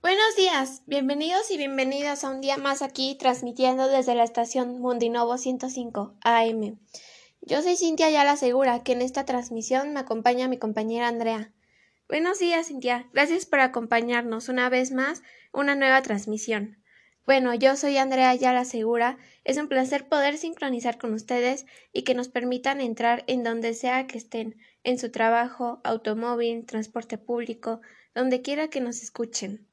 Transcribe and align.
Buenos 0.00 0.36
días, 0.36 0.82
bienvenidos 0.86 1.50
y 1.50 1.56
bienvenidas 1.56 2.24
a 2.24 2.30
un 2.30 2.40
día 2.40 2.56
más 2.56 2.82
aquí 2.82 3.16
transmitiendo 3.18 3.88
desde 3.88 4.14
la 4.14 4.24
estación 4.24 4.80
Mundinovo 4.80 5.36
105 5.36 6.14
AM. 6.22 6.78
Yo 7.42 7.62
soy 7.62 7.76
Cintia 7.76 8.10
Yala 8.10 8.36
Segura, 8.36 8.82
que 8.82 8.92
en 8.92 9.02
esta 9.02 9.24
transmisión 9.24 9.92
me 9.92 10.00
acompaña 10.00 10.48
mi 10.48 10.58
compañera 10.58 11.08
Andrea. 11.08 11.52
Buenos 12.08 12.38
días, 12.38 12.68
Cintia. 12.68 13.08
Gracias 13.12 13.44
por 13.44 13.60
acompañarnos 13.60 14.48
una 14.48 14.68
vez 14.70 14.92
más 14.92 15.22
una 15.52 15.74
nueva 15.74 16.00
transmisión. 16.02 16.77
Bueno, 17.28 17.52
yo 17.52 17.76
soy 17.76 17.98
Andrea 17.98 18.34
Yala 18.34 18.64
Segura. 18.64 19.18
Es 19.44 19.58
un 19.58 19.68
placer 19.68 20.08
poder 20.08 20.38
sincronizar 20.38 20.96
con 20.96 21.12
ustedes 21.12 21.66
y 21.92 22.00
que 22.00 22.14
nos 22.14 22.28
permitan 22.28 22.80
entrar 22.80 23.24
en 23.26 23.42
donde 23.42 23.74
sea 23.74 24.06
que 24.06 24.16
estén, 24.16 24.56
en 24.82 24.98
su 24.98 25.10
trabajo, 25.10 25.82
automóvil, 25.84 26.64
transporte 26.64 27.18
público, 27.18 27.82
donde 28.14 28.40
quiera 28.40 28.68
que 28.68 28.80
nos 28.80 29.02
escuchen. 29.02 29.68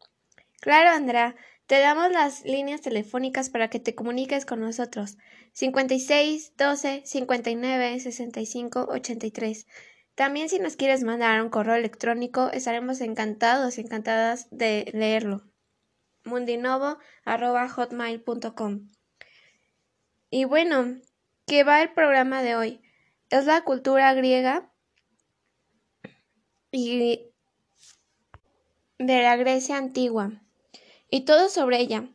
Claro, 0.60 0.90
Andrea, 0.90 1.38
te 1.66 1.80
damos 1.80 2.12
las 2.12 2.44
líneas 2.44 2.82
telefónicas 2.82 3.50
para 3.50 3.70
que 3.70 3.80
te 3.80 3.96
comuniques 3.96 4.46
con 4.46 4.60
nosotros. 4.60 5.18
56 5.54 6.58
12 6.58 7.04
59 7.06 8.00
65 8.02 8.88
83. 8.90 9.66
También 10.14 10.50
si 10.50 10.60
nos 10.60 10.76
quieres 10.76 11.06
mandar 11.06 11.42
un 11.42 11.50
correo 11.50 11.76
electrónico, 11.76 12.52
estaremos 12.52 13.00
encantados 13.00 13.78
encantadas 13.78 14.50
de 14.52 14.92
leerlo. 14.94 15.55
mundinovo.hotmail.com 16.26 18.92
Y 20.30 20.46
bueno, 20.46 21.00
¿qué 21.48 21.64
va 21.64 21.82
el 21.82 21.92
programa 21.94 22.44
de 22.44 22.56
hoy? 22.56 22.82
Es 23.30 23.46
la 23.46 23.64
cultura 23.64 24.14
griega 24.14 24.72
y 26.72 27.32
de 28.98 29.22
la 29.22 29.36
Grecia 29.36 29.78
antigua 29.78 30.32
y 31.10 31.22
todo 31.22 31.50
sobre 31.50 31.80
ella. 31.80 32.08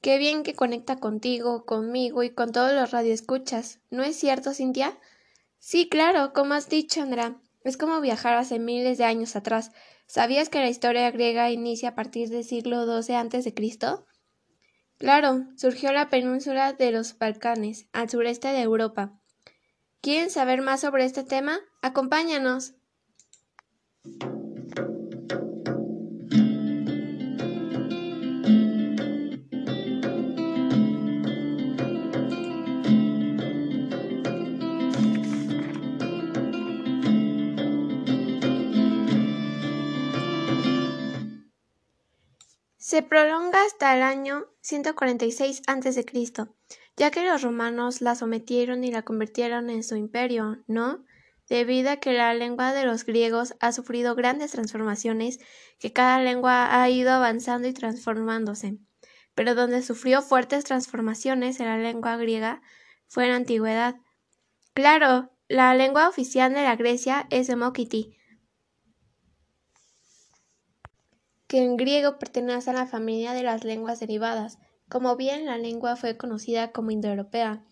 Qué 0.00 0.18
bien 0.18 0.42
que 0.42 0.54
conecta 0.54 0.96
contigo, 0.96 1.66
conmigo 1.66 2.22
y 2.22 2.30
con 2.30 2.52
todos 2.52 2.72
los 2.72 2.90
radioescuchas. 2.90 3.80
¿No 3.90 4.04
es 4.04 4.16
cierto, 4.16 4.54
Cintia? 4.54 4.98
Sí, 5.58 5.88
claro, 5.88 6.32
como 6.32 6.54
has 6.54 6.68
dicho, 6.68 7.02
Andra. 7.02 7.36
Es 7.64 7.76
como 7.76 8.00
viajar 8.00 8.34
hace 8.34 8.58
miles 8.58 8.98
de 8.98 9.04
años 9.04 9.34
atrás. 9.34 9.72
¿Sabías 10.06 10.48
que 10.48 10.60
la 10.60 10.68
historia 10.68 11.10
griega 11.10 11.50
inicia 11.50 11.90
a 11.90 11.94
partir 11.94 12.28
del 12.28 12.44
siglo 12.44 13.02
XII 13.02 13.52
Cristo? 13.54 14.06
Claro, 14.98 15.46
surgió 15.56 15.92
la 15.92 16.08
península 16.08 16.72
de 16.72 16.90
los 16.90 17.18
Balcanes, 17.18 17.86
al 17.92 18.08
sureste 18.08 18.48
de 18.48 18.62
Europa. 18.62 19.20
¿Quieren 20.00 20.30
saber 20.30 20.62
más 20.62 20.80
sobre 20.80 21.04
este 21.04 21.24
tema? 21.24 21.58
Acompáñanos. 21.82 22.74
Se 42.86 43.02
prolonga 43.02 43.64
hasta 43.64 43.96
el 43.96 44.02
año 44.04 44.46
146 44.60 45.62
a.C., 45.66 46.06
ya 46.96 47.10
que 47.10 47.24
los 47.24 47.42
romanos 47.42 48.00
la 48.00 48.14
sometieron 48.14 48.84
y 48.84 48.92
la 48.92 49.02
convirtieron 49.02 49.70
en 49.70 49.82
su 49.82 49.96
imperio, 49.96 50.62
¿no? 50.68 51.04
Debido 51.48 51.90
a 51.90 51.96
que 51.96 52.12
la 52.12 52.32
lengua 52.32 52.72
de 52.72 52.84
los 52.84 53.04
griegos 53.04 53.56
ha 53.58 53.72
sufrido 53.72 54.14
grandes 54.14 54.52
transformaciones, 54.52 55.40
que 55.80 55.92
cada 55.92 56.20
lengua 56.20 56.80
ha 56.80 56.88
ido 56.88 57.10
avanzando 57.10 57.66
y 57.66 57.72
transformándose. 57.72 58.78
Pero 59.34 59.56
donde 59.56 59.82
sufrió 59.82 60.22
fuertes 60.22 60.62
transformaciones 60.62 61.58
en 61.58 61.66
la 61.66 61.78
lengua 61.78 62.16
griega 62.16 62.62
fue 63.08 63.24
en 63.24 63.30
la 63.30 63.36
antigüedad. 63.38 63.96
Claro, 64.74 65.32
la 65.48 65.74
lengua 65.74 66.08
oficial 66.08 66.54
de 66.54 66.62
la 66.62 66.76
Grecia 66.76 67.26
es 67.30 67.48
Demokiti, 67.48 68.15
que 71.46 71.58
en 71.58 71.76
griego 71.76 72.18
pertenece 72.18 72.70
a 72.70 72.74
la 72.74 72.86
familia 72.86 73.32
de 73.32 73.42
las 73.42 73.64
lenguas 73.64 74.00
derivadas, 74.00 74.58
como 74.88 75.16
bien 75.16 75.46
la 75.46 75.58
lengua 75.58 75.96
fue 75.96 76.16
conocida 76.16 76.72
como 76.72 76.90
indoeuropea, 76.90 77.64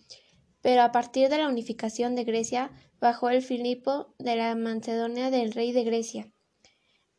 pero 0.60 0.82
a 0.82 0.92
partir 0.92 1.28
de 1.28 1.38
la 1.38 1.48
unificación 1.48 2.14
de 2.14 2.24
Grecia 2.24 2.70
bajo 3.00 3.28
el 3.28 3.42
Filipo 3.42 4.14
de 4.18 4.36
la 4.36 4.54
Macedonia 4.54 5.30
del 5.30 5.52
rey 5.52 5.72
de 5.72 5.84
Grecia. 5.84 6.32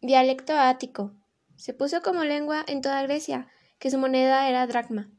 Dialecto 0.01 0.53
ático. 0.53 1.13
Se 1.55 1.73
puso 1.73 2.01
como 2.01 2.23
lengua 2.23 2.65
en 2.67 2.81
toda 2.81 3.03
Grecia, 3.03 3.47
que 3.79 3.91
su 3.91 3.97
moneda 3.97 4.49
era 4.49 4.67
dracma, 4.67 5.11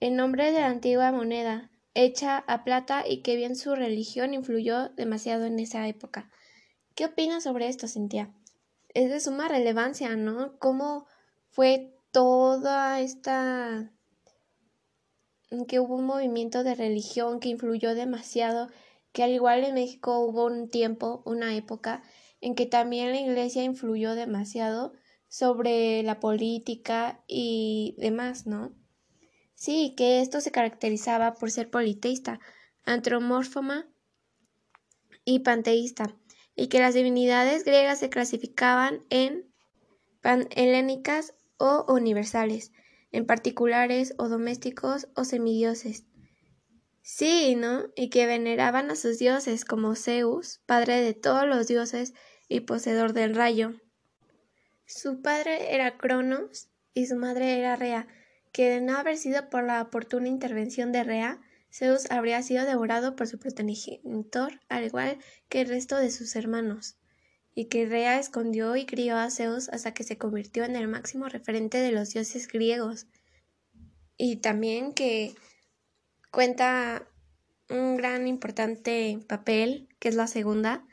el 0.00 0.16
nombre 0.16 0.50
de 0.50 0.60
la 0.60 0.68
antigua 0.68 1.12
moneda, 1.12 1.70
hecha 1.92 2.38
a 2.38 2.64
plata 2.64 3.04
y 3.06 3.22
que 3.22 3.36
bien 3.36 3.54
su 3.54 3.74
religión 3.74 4.32
influyó 4.32 4.88
demasiado 4.90 5.44
en 5.44 5.58
esa 5.58 5.86
época. 5.88 6.30
¿Qué 6.94 7.04
opinas 7.04 7.44
sobre 7.44 7.68
esto, 7.68 7.86
Cintia? 7.86 8.32
Es 8.94 9.10
de 9.10 9.20
suma 9.20 9.48
relevancia, 9.48 10.16
¿no? 10.16 10.58
Cómo 10.58 11.06
fue 11.50 11.94
toda 12.12 13.00
esta 13.00 13.92
que 15.66 15.80
hubo 15.80 15.96
un 15.96 16.06
movimiento 16.06 16.62
de 16.62 16.76
religión 16.76 17.40
que 17.40 17.48
influyó 17.48 17.94
demasiado, 17.94 18.68
que 19.12 19.24
al 19.24 19.32
igual 19.32 19.64
en 19.64 19.74
México 19.74 20.20
hubo 20.20 20.46
un 20.46 20.68
tiempo, 20.68 21.22
una 21.24 21.56
época, 21.56 22.02
en 22.40 22.54
que 22.54 22.66
también 22.66 23.10
la 23.10 23.20
iglesia 23.20 23.64
influyó 23.64 24.14
demasiado 24.14 24.92
sobre 25.28 26.02
la 26.04 26.20
política 26.20 27.24
y 27.26 27.96
demás, 27.98 28.46
¿no? 28.46 28.72
Sí, 29.54 29.94
que 29.96 30.20
esto 30.20 30.40
se 30.40 30.52
caracterizaba 30.52 31.34
por 31.34 31.50
ser 31.50 31.68
politeísta, 31.68 32.40
antromórfoma 32.84 33.88
y 35.24 35.40
panteísta 35.40 36.16
y 36.54 36.68
que 36.68 36.80
las 36.80 36.94
divinidades 36.94 37.64
griegas 37.64 38.00
se 38.00 38.10
clasificaban 38.10 39.00
en 39.10 39.50
panhelénicas 40.20 41.34
o 41.58 41.84
universales, 41.88 42.72
en 43.12 43.26
particulares 43.26 44.14
o 44.18 44.28
domésticos 44.28 45.08
o 45.14 45.24
semidioses. 45.24 46.04
Sí, 47.02 47.56
¿no? 47.56 47.84
Y 47.96 48.10
que 48.10 48.26
veneraban 48.26 48.90
a 48.90 48.96
sus 48.96 49.18
dioses 49.18 49.64
como 49.64 49.96
Zeus, 49.96 50.60
padre 50.66 51.00
de 51.00 51.14
todos 51.14 51.46
los 51.46 51.66
dioses 51.66 52.14
y 52.48 52.60
poseedor 52.60 53.14
del 53.14 53.34
rayo. 53.34 53.72
Su 54.86 55.22
padre 55.22 55.74
era 55.74 55.96
Cronos 55.96 56.68
y 56.94 57.06
su 57.06 57.16
madre 57.16 57.58
era 57.58 57.76
Rea, 57.76 58.06
que 58.52 58.68
de 58.68 58.80
no 58.80 58.96
haber 58.96 59.16
sido 59.16 59.48
por 59.48 59.64
la 59.64 59.80
oportuna 59.80 60.28
intervención 60.28 60.92
de 60.92 61.04
Rea, 61.04 61.40
Zeus 61.72 62.10
habría 62.10 62.42
sido 62.42 62.64
devorado 62.64 63.14
por 63.14 63.26
su 63.26 63.38
progenitor, 63.38 64.60
al 64.68 64.84
igual 64.84 65.18
que 65.48 65.60
el 65.60 65.68
resto 65.68 65.96
de 65.96 66.10
sus 66.10 66.34
hermanos, 66.36 66.96
y 67.54 67.66
que 67.66 67.86
Rea 67.86 68.18
escondió 68.18 68.76
y 68.76 68.86
crió 68.86 69.16
a 69.16 69.30
Zeus 69.30 69.68
hasta 69.68 69.94
que 69.94 70.04
se 70.04 70.18
convirtió 70.18 70.64
en 70.64 70.76
el 70.76 70.88
máximo 70.88 71.28
referente 71.28 71.78
de 71.78 71.92
los 71.92 72.10
dioses 72.10 72.48
griegos. 72.48 73.06
Y 74.16 74.36
también 74.36 74.92
que 74.92 75.34
cuenta 76.30 77.06
un 77.68 77.96
gran 77.96 78.26
importante 78.26 79.18
papel, 79.28 79.88
que 79.98 80.08
es 80.08 80.16
la 80.16 80.26
segunda, 80.26 80.84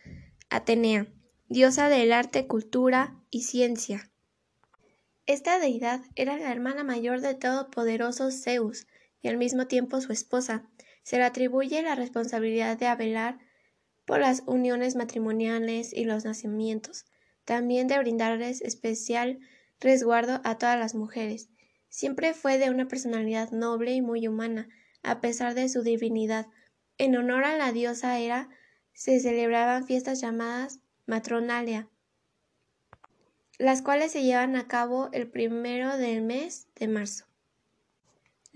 Atenea, 0.50 1.08
diosa 1.50 1.90
del 1.90 2.14
arte, 2.14 2.48
cultura 2.48 3.20
y 3.30 3.42
ciencia. 3.42 4.12
Esta 5.26 5.60
deidad 5.60 6.02
era 6.16 6.38
la 6.38 6.52
hermana 6.52 6.86
mayor 6.86 7.20
de 7.20 7.34
todopoderoso 7.36 8.32
Zeus, 8.32 8.88
al 9.28 9.38
mismo 9.38 9.68
tiempo 9.68 10.02
su 10.02 10.12
esposa. 10.12 10.68
Se 11.04 11.18
le 11.18 11.24
atribuye 11.24 11.82
la 11.82 11.96
responsabilidad 11.96 12.78
de 12.78 12.94
velar 12.96 13.40
por 14.06 14.20
las 14.20 14.44
uniones 14.46 14.96
matrimoniales 14.96 15.94
y 15.94 16.06
los 16.06 16.26
nacimientos, 16.26 17.06
también 17.46 17.88
de 17.88 18.00
brindarles 18.00 18.62
especial 18.62 19.40
resguardo 19.80 20.42
a 20.44 20.58
todas 20.58 20.80
las 20.80 20.96
mujeres. 20.96 21.50
Siempre 21.90 22.34
fue 22.34 22.58
de 22.58 22.70
una 22.70 22.88
personalidad 22.88 23.52
noble 23.52 23.94
y 23.94 24.02
muy 24.02 24.28
humana, 24.28 24.70
a 25.04 25.22
pesar 25.22 25.54
de 25.54 25.70
su 25.70 25.84
divinidad. 25.84 26.48
En 26.98 27.16
honor 27.16 27.44
a 27.44 27.58
la 27.58 27.72
diosa 27.72 28.20
Hera 28.20 28.50
se 28.94 29.20
celebraban 29.20 29.86
fiestas 29.86 30.22
llamadas 30.22 30.80
matronalia, 31.06 31.88
las 33.58 33.82
cuales 33.82 34.12
se 34.12 34.24
llevan 34.24 34.56
a 34.56 34.68
cabo 34.68 35.10
el 35.14 35.30
primero 35.30 35.98
del 35.98 36.22
mes 36.22 36.68
de 36.76 36.88
marzo. 36.88 37.27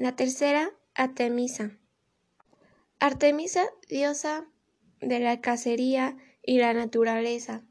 La 0.02 0.16
tercera, 0.16 0.72
Artemisa. 0.96 1.78
Artemisa, 3.00 3.66
diosa 3.88 4.48
de 5.00 5.20
la 5.20 5.42
cacería 5.42 6.18
y 6.42 6.58
la 6.58 6.74
naturaleza. 6.74 7.62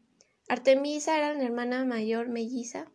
Artemisa 0.48 1.18
era 1.18 1.34
la 1.34 1.42
hermana 1.42 1.84
mayor 1.84 2.28
melliza. 2.28 2.86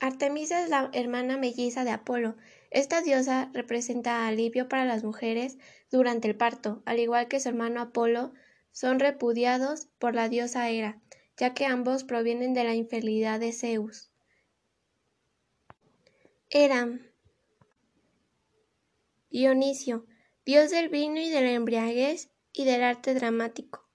Artemisa 0.00 0.62
es 0.64 0.70
la 0.70 0.88
hermana 0.94 1.36
melliza 1.36 1.84
de 1.84 1.90
Apolo. 1.90 2.36
Esta 2.70 3.02
diosa 3.02 3.50
representa 3.52 4.26
alivio 4.26 4.66
para 4.66 4.86
las 4.86 5.04
mujeres 5.04 5.58
durante 5.90 6.26
el 6.26 6.34
parto, 6.34 6.82
al 6.86 7.00
igual 7.00 7.28
que 7.28 7.40
su 7.40 7.50
hermano 7.50 7.82
Apolo 7.82 8.32
son 8.72 8.98
repudiados 8.98 9.88
por 9.98 10.14
la 10.14 10.30
diosa 10.30 10.70
Hera, 10.70 11.02
ya 11.36 11.52
que 11.52 11.66
ambos 11.66 12.02
provienen 12.02 12.54
de 12.54 12.64
la 12.64 12.74
infidelidad 12.74 13.40
de 13.40 13.52
Zeus. 13.52 14.10
Hera 16.48 16.98
Dionisio, 19.30 20.06
dios 20.46 20.70
del 20.70 20.88
vino 20.88 21.20
y 21.20 21.28
de 21.28 21.42
la 21.42 21.52
embriaguez 21.52 22.30
y 22.52 22.64
del 22.64 22.82
arte 22.82 23.12
dramático. 23.14 23.86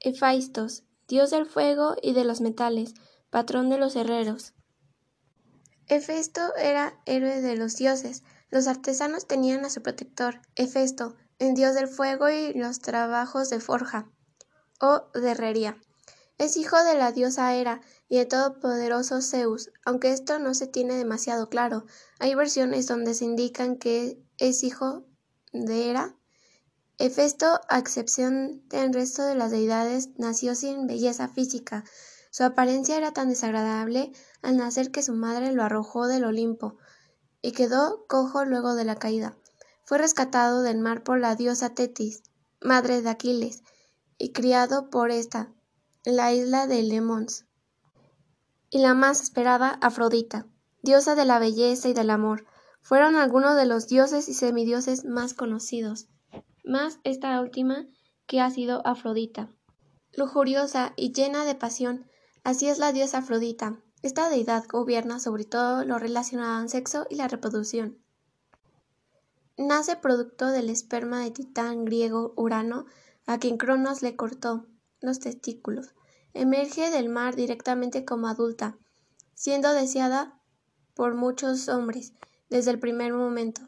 Hefaistos, 0.00 0.84
dios 1.08 1.30
del 1.30 1.46
fuego 1.46 1.96
y 2.02 2.12
de 2.12 2.24
los 2.24 2.40
metales, 2.40 2.94
patrón 3.30 3.68
de 3.68 3.78
los 3.78 3.96
herreros. 3.96 4.54
Hefesto 5.86 6.54
era 6.56 7.00
héroe 7.06 7.40
de 7.40 7.56
los 7.56 7.76
dioses. 7.76 8.22
Los 8.50 8.66
artesanos 8.66 9.26
tenían 9.26 9.64
a 9.64 9.70
su 9.70 9.82
protector, 9.82 10.40
Hefesto, 10.54 11.16
el 11.38 11.54
dios 11.54 11.74
del 11.74 11.88
fuego 11.88 12.28
y 12.28 12.52
los 12.52 12.80
trabajos 12.80 13.48
de 13.50 13.60
forja 13.60 14.10
o 14.80 15.08
de 15.14 15.30
herrería. 15.30 15.78
Es 16.36 16.56
hijo 16.56 16.76
de 16.84 16.94
la 16.94 17.12
diosa 17.12 17.54
Hera 17.54 17.80
y 18.08 18.16
de 18.16 18.26
todopoderoso 18.26 19.20
Zeus, 19.20 19.70
aunque 19.84 20.12
esto 20.12 20.38
no 20.38 20.54
se 20.54 20.66
tiene 20.66 20.94
demasiado 20.94 21.48
claro. 21.48 21.84
Hay 22.18 22.34
versiones 22.34 22.86
donde 22.86 23.14
se 23.14 23.24
indican 23.24 23.76
que 23.76 24.22
es 24.38 24.64
hijo 24.64 25.04
de 25.52 25.90
Hera. 25.90 26.16
Hefesto, 26.96 27.60
a 27.68 27.78
excepción 27.78 28.66
del 28.68 28.92
resto 28.92 29.22
de 29.22 29.34
las 29.34 29.50
deidades, 29.50 30.08
nació 30.16 30.54
sin 30.54 30.86
belleza 30.86 31.28
física. 31.28 31.84
Su 32.30 32.44
apariencia 32.44 32.96
era 32.96 33.12
tan 33.12 33.28
desagradable 33.28 34.12
al 34.42 34.56
nacer 34.56 34.90
que 34.90 35.02
su 35.02 35.12
madre 35.14 35.52
lo 35.52 35.62
arrojó 35.62 36.06
del 36.06 36.24
Olimpo 36.24 36.76
y 37.40 37.52
quedó 37.52 38.06
cojo 38.08 38.44
luego 38.44 38.74
de 38.74 38.84
la 38.84 38.96
caída. 38.96 39.36
Fue 39.84 39.98
rescatado 39.98 40.62
del 40.62 40.78
mar 40.78 41.02
por 41.02 41.18
la 41.20 41.36
diosa 41.36 41.74
Tetis, 41.74 42.22
madre 42.60 43.00
de 43.00 43.08
Aquiles, 43.08 43.62
y 44.18 44.32
criado 44.32 44.90
por 44.90 45.10
esta, 45.10 45.52
en 46.04 46.16
la 46.16 46.32
isla 46.32 46.66
de 46.66 46.82
Lemons. 46.82 47.47
Y 48.70 48.78
la 48.78 48.94
más 48.94 49.22
esperada, 49.22 49.78
Afrodita, 49.80 50.46
diosa 50.82 51.14
de 51.14 51.24
la 51.24 51.38
belleza 51.38 51.88
y 51.88 51.94
del 51.94 52.10
amor, 52.10 52.46
fueron 52.82 53.16
algunos 53.16 53.56
de 53.56 53.66
los 53.66 53.88
dioses 53.88 54.28
y 54.28 54.34
semidioses 54.34 55.04
más 55.04 55.34
conocidos, 55.34 56.08
más 56.64 56.98
esta 57.04 57.40
última 57.40 57.86
que 58.26 58.40
ha 58.40 58.50
sido 58.50 58.86
Afrodita. 58.86 59.50
Lujuriosa 60.14 60.92
y 60.96 61.12
llena 61.12 61.44
de 61.44 61.54
pasión, 61.54 62.06
así 62.44 62.68
es 62.68 62.78
la 62.78 62.92
diosa 62.92 63.18
Afrodita. 63.18 63.80
Esta 64.02 64.28
deidad 64.28 64.64
gobierna 64.68 65.18
sobre 65.18 65.44
todo 65.44 65.84
lo 65.84 65.98
relacionado 65.98 66.60
al 66.60 66.68
sexo 66.68 67.06
y 67.10 67.16
la 67.16 67.26
reproducción. 67.26 67.98
Nace 69.56 69.96
producto 69.96 70.46
del 70.46 70.70
esperma 70.70 71.20
de 71.20 71.32
Titán 71.32 71.84
griego 71.84 72.32
Urano, 72.36 72.86
a 73.26 73.38
quien 73.38 73.58
Cronos 73.58 74.02
le 74.02 74.14
cortó 74.14 74.66
los 75.00 75.18
testículos. 75.18 75.94
Emerge 76.38 76.90
del 76.90 77.08
mar 77.08 77.34
directamente 77.34 78.04
como 78.04 78.28
adulta, 78.28 78.78
siendo 79.34 79.72
deseada 79.72 80.38
por 80.94 81.16
muchos 81.16 81.68
hombres 81.68 82.12
desde 82.48 82.70
el 82.70 82.78
primer 82.78 83.12
momento. 83.12 83.62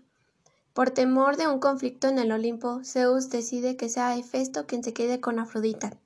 Por 0.72 0.90
temor 0.90 1.36
de 1.36 1.48
un 1.48 1.58
conflicto 1.58 2.06
en 2.06 2.20
el 2.20 2.30
Olimpo, 2.30 2.84
Zeus 2.84 3.28
decide 3.28 3.76
que 3.76 3.88
sea 3.88 4.16
Hefesto 4.16 4.68
quien 4.68 4.84
se 4.84 4.92
quede 4.92 5.20
con 5.20 5.40
Afrodita. 5.40 5.98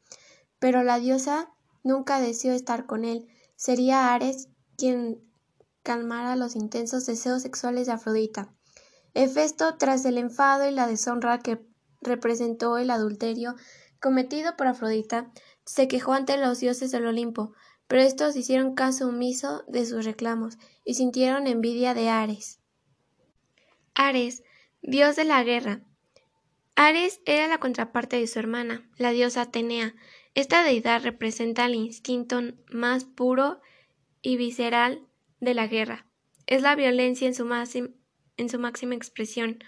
Pero 0.59 0.83
la 0.83 0.99
diosa 0.99 1.51
nunca 1.83 2.19
deseó 2.19 2.55
estar 2.55 2.87
con 2.87 3.05
él. 3.05 3.29
Sería 3.57 4.15
Ares 4.15 4.49
quien 4.79 5.23
calmara 5.83 6.35
los 6.35 6.57
intensos 6.57 7.05
deseos 7.05 7.43
sexuales 7.43 7.89
de 7.89 7.93
Afrodita. 7.93 8.49
Hefesto, 9.13 9.77
tras 9.77 10.07
el 10.07 10.17
enfado 10.17 10.67
y 10.67 10.71
la 10.71 10.87
deshonra 10.87 11.41
que 11.41 11.63
representó 12.01 12.79
el 12.79 12.89
adulterio 12.89 13.55
cometido 14.05 14.55
por 14.55 14.67
Afrodita, 14.67 15.33
se 15.65 15.89
quejó 15.89 16.13
ante 16.13 16.37
los 16.37 16.61
dioses 16.61 16.91
del 16.91 17.07
Olimpo, 17.07 17.55
pero 17.89 18.03
estos 18.03 18.37
hicieron 18.37 18.75
caso 18.75 19.09
omiso 19.09 19.65
de 19.67 19.87
sus 19.87 20.05
reclamos 20.05 20.59
y 20.85 20.93
sintieron 20.93 21.47
envidia 21.47 21.95
de 21.95 22.11
Ares. 22.11 22.61
Ares, 23.95 24.43
dios 24.83 25.17
de 25.17 25.25
la 25.25 25.43
guerra. 25.43 25.81
Ares 26.77 27.23
era 27.25 27.49
la 27.49 27.57
contraparte 27.57 28.19
de 28.19 28.27
su 28.27 28.39
hermana, 28.39 28.87
la 28.99 29.13
diosa 29.13 29.41
Atenea. 29.41 29.95
Esta 30.35 30.63
deidad 30.65 31.03
representa 31.03 31.65
el 31.65 31.75
instinto 31.75 32.43
más 32.71 33.07
puro 33.07 33.63
y 34.21 34.37
visceral 34.37 35.01
de 35.41 35.55
la 35.55 35.67
guerra. 35.67 36.07
Es 36.47 36.61
la 36.61 36.75
violencia 36.75 37.27
en 37.27 37.35
su 37.35 37.51
en 38.37 38.51
su 38.51 38.59
máxima 38.59 38.97
expresión. 38.97 39.65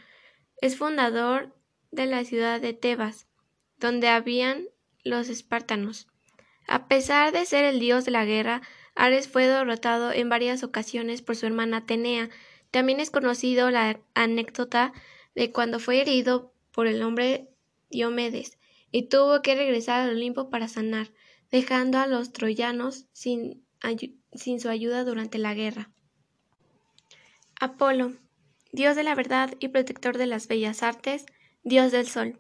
Es 0.61 0.77
fundador 0.77 1.57
de 1.91 2.05
la 2.05 2.23
ciudad 2.27 2.61
de 2.61 2.75
Tebas, 2.75 3.29
donde 3.79 4.09
habían 4.09 4.69
los 5.05 5.29
espartanos. 5.29 6.09
A 6.67 6.89
pesar 6.89 7.33
de 7.33 7.45
ser 7.45 7.65
el 7.65 7.79
dios 7.79 8.05
de 8.05 8.11
la 8.11 8.25
guerra, 8.25 8.63
Ares 8.95 9.29
fue 9.29 9.47
derrotado 9.47 10.13
en 10.13 10.29
varias 10.29 10.63
ocasiones 10.63 11.23
por 11.23 11.37
su 11.37 11.47
hermana 11.47 11.79
Atenea. 11.79 12.31
También 12.71 12.99
es 12.99 13.11
conocido 13.11 13.71
la 13.71 14.01
anécdota 14.15 14.93
de 15.35 15.53
cuando 15.53 15.79
fue 15.79 16.01
herido 16.01 16.53
por 16.73 16.87
el 16.87 17.03
hombre 17.03 17.49
Diomedes 17.91 18.59
y 18.91 19.09
tuvo 19.09 19.43
que 19.43 19.55
regresar 19.55 20.01
al 20.01 20.17
Olimpo 20.17 20.51
para 20.51 20.69
sanar, 20.69 21.13
dejando 21.51 21.99
a 21.99 22.07
los 22.07 22.33
troyanos 22.33 23.07
sin, 23.13 23.65
sin 24.33 24.61
su 24.61 24.69
ayuda 24.69 25.05
durante 25.05 25.39
la 25.39 25.55
guerra. 25.55 25.91
Apolo 27.61 28.15
Dios 28.73 28.97
de 28.97 29.05
la 29.05 29.15
verdad 29.15 29.55
y 29.59 29.69
protector 29.69 30.19
de 30.19 30.27
las 30.27 30.49
bellas 30.49 30.83
artes, 30.83 31.25
Dios 31.63 31.93
del 31.93 32.07
sol. 32.07 32.39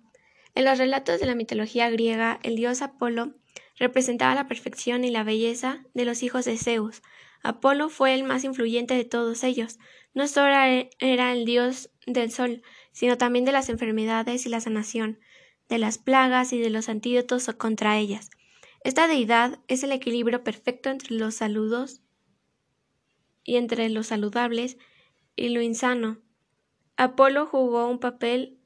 En 0.57 0.65
los 0.65 0.79
relatos 0.79 1.21
de 1.21 1.27
la 1.27 1.35
mitología 1.35 1.91
griega, 1.91 2.41
el 2.43 2.57
dios 2.57 2.81
Apolo 2.81 3.35
representaba 3.79 4.35
la 4.35 4.49
perfección 4.49 5.05
y 5.05 5.11
la 5.11 5.23
belleza 5.23 5.85
de 5.93 6.07
los 6.07 6.23
hijos 6.23 6.47
de 6.47 6.57
Zeus. 6.57 7.03
Apolo 7.43 7.91
fue 7.91 8.15
el 8.15 8.25
más 8.25 8.43
influyente 8.43 8.95
de 8.95 9.05
todos 9.05 9.45
ellos. 9.45 9.79
No 10.15 10.27
solo 10.27 10.55
era 10.99 11.33
el 11.33 11.45
dios 11.45 11.91
del 12.07 12.33
sol, 12.33 12.63
sino 12.93 13.19
también 13.19 13.45
de 13.45 13.53
las 13.53 13.69
enfermedades 13.69 14.47
y 14.47 14.49
la 14.49 14.63
sanación, 14.63 15.21
de 15.69 15.77
las 15.77 15.99
plagas 15.99 16.55
y 16.55 16.59
de 16.59 16.71
los 16.71 16.89
antídotos 16.89 17.47
contra 17.59 17.99
ellas. 17.99 18.31
Esta 18.83 19.09
deidad 19.09 19.59
es 19.69 19.83
el 19.83 19.93
equilibrio 19.93 20.43
perfecto 20.43 20.89
entre 20.89 21.17
los 21.17 21.35
saludos 21.35 22.01
y 23.45 23.57
entre 23.57 23.91
los 23.91 24.07
saludables 24.07 24.79
y 25.37 25.51
lo 25.51 25.61
insano, 25.61 26.23
Apolo 26.97 27.45
jugó 27.45 27.89
un 27.89 27.99
papel 27.99 28.59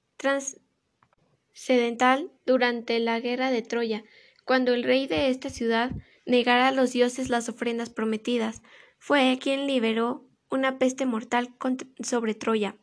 trascendental 1.61 2.31
durante 2.47 2.99
la 3.01 3.21
guerra 3.21 3.51
de 3.51 3.61
Troya, 3.61 4.03
cuando 4.45 4.73
el 4.73 4.83
rey 4.83 5.07
de 5.07 5.29
esta 5.29 5.51
ciudad 5.51 5.91
negara 6.25 6.69
a 6.69 6.73
los 6.73 6.93
dioses 6.93 7.29
las 7.29 7.49
ofrendas 7.49 7.91
prometidas. 7.91 8.63
Fue 8.99 9.39
quien 9.41 9.67
liberó 9.67 10.27
una 10.49 10.79
peste 10.79 11.05
mortal 11.05 11.55
sobre 12.03 12.35
Troya. 12.35 12.77